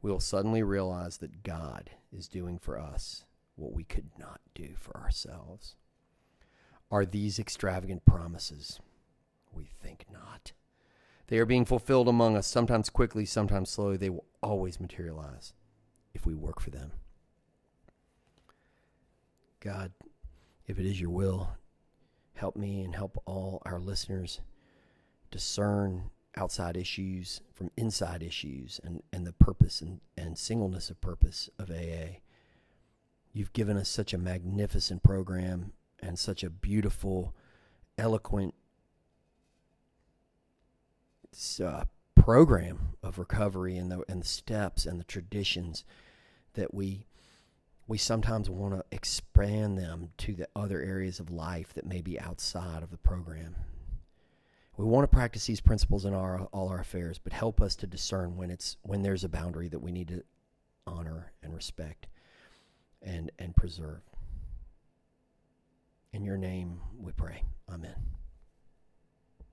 We 0.00 0.10
will 0.10 0.20
suddenly 0.20 0.62
realize 0.62 1.18
that 1.18 1.42
God 1.42 1.90
is 2.10 2.28
doing 2.28 2.58
for 2.58 2.78
us 2.78 3.24
what 3.56 3.74
we 3.74 3.84
could 3.84 4.10
not 4.18 4.40
do 4.54 4.70
for 4.76 4.96
ourselves. 4.96 5.76
Are 6.90 7.04
these 7.04 7.38
extravagant 7.38 8.06
promises? 8.06 8.80
We 9.52 9.64
think 9.64 10.06
not. 10.10 10.52
They 11.26 11.38
are 11.38 11.46
being 11.46 11.66
fulfilled 11.66 12.08
among 12.08 12.36
us, 12.36 12.46
sometimes 12.46 12.88
quickly, 12.88 13.26
sometimes 13.26 13.68
slowly. 13.68 13.98
They 13.98 14.10
will 14.10 14.24
always 14.42 14.80
materialize 14.80 15.52
if 16.14 16.24
we 16.24 16.34
work 16.34 16.58
for 16.58 16.70
them. 16.70 16.92
God, 19.62 19.92
if 20.66 20.80
it 20.80 20.86
is 20.86 21.00
your 21.00 21.10
will, 21.10 21.50
help 22.34 22.56
me 22.56 22.82
and 22.82 22.96
help 22.96 23.22
all 23.26 23.62
our 23.64 23.78
listeners 23.78 24.40
discern 25.30 26.10
outside 26.36 26.76
issues 26.76 27.42
from 27.54 27.70
inside 27.76 28.24
issues 28.24 28.80
and, 28.82 29.04
and 29.12 29.24
the 29.24 29.32
purpose 29.32 29.80
and, 29.80 30.00
and 30.16 30.36
singleness 30.36 30.90
of 30.90 31.00
purpose 31.00 31.48
of 31.60 31.70
AA. 31.70 32.18
You've 33.32 33.52
given 33.52 33.76
us 33.76 33.88
such 33.88 34.12
a 34.12 34.18
magnificent 34.18 35.04
program 35.04 35.72
and 36.00 36.18
such 36.18 36.42
a 36.42 36.50
beautiful, 36.50 37.32
eloquent 37.96 38.54
uh, 41.64 41.84
program 42.16 42.96
of 43.00 43.16
recovery 43.16 43.76
and 43.76 43.92
the 43.92 44.02
and 44.08 44.22
the 44.22 44.26
steps 44.26 44.86
and 44.86 44.98
the 44.98 45.04
traditions 45.04 45.84
that 46.54 46.74
we 46.74 47.06
we 47.86 47.98
sometimes 47.98 48.48
want 48.48 48.74
to 48.74 48.84
expand 48.90 49.78
them 49.78 50.10
to 50.18 50.34
the 50.34 50.48
other 50.54 50.80
areas 50.80 51.20
of 51.20 51.30
life 51.30 51.74
that 51.74 51.86
may 51.86 52.00
be 52.00 52.18
outside 52.20 52.82
of 52.82 52.90
the 52.90 52.98
program. 52.98 53.56
We 54.76 54.84
want 54.86 55.04
to 55.04 55.14
practice 55.14 55.46
these 55.46 55.60
principles 55.60 56.04
in 56.04 56.14
our 56.14 56.40
all 56.52 56.68
our 56.68 56.80
affairs, 56.80 57.18
but 57.22 57.32
help 57.32 57.60
us 57.60 57.76
to 57.76 57.86
discern 57.86 58.36
when 58.36 58.50
it's 58.50 58.76
when 58.82 59.02
there's 59.02 59.24
a 59.24 59.28
boundary 59.28 59.68
that 59.68 59.82
we 59.82 59.92
need 59.92 60.08
to 60.08 60.24
honor 60.86 61.32
and 61.42 61.54
respect 61.54 62.06
and, 63.02 63.30
and 63.38 63.54
preserve. 63.54 64.00
In 66.12 66.24
your 66.24 66.38
name 66.38 66.80
we 66.98 67.12
pray. 67.12 67.44
Amen. 67.68 67.94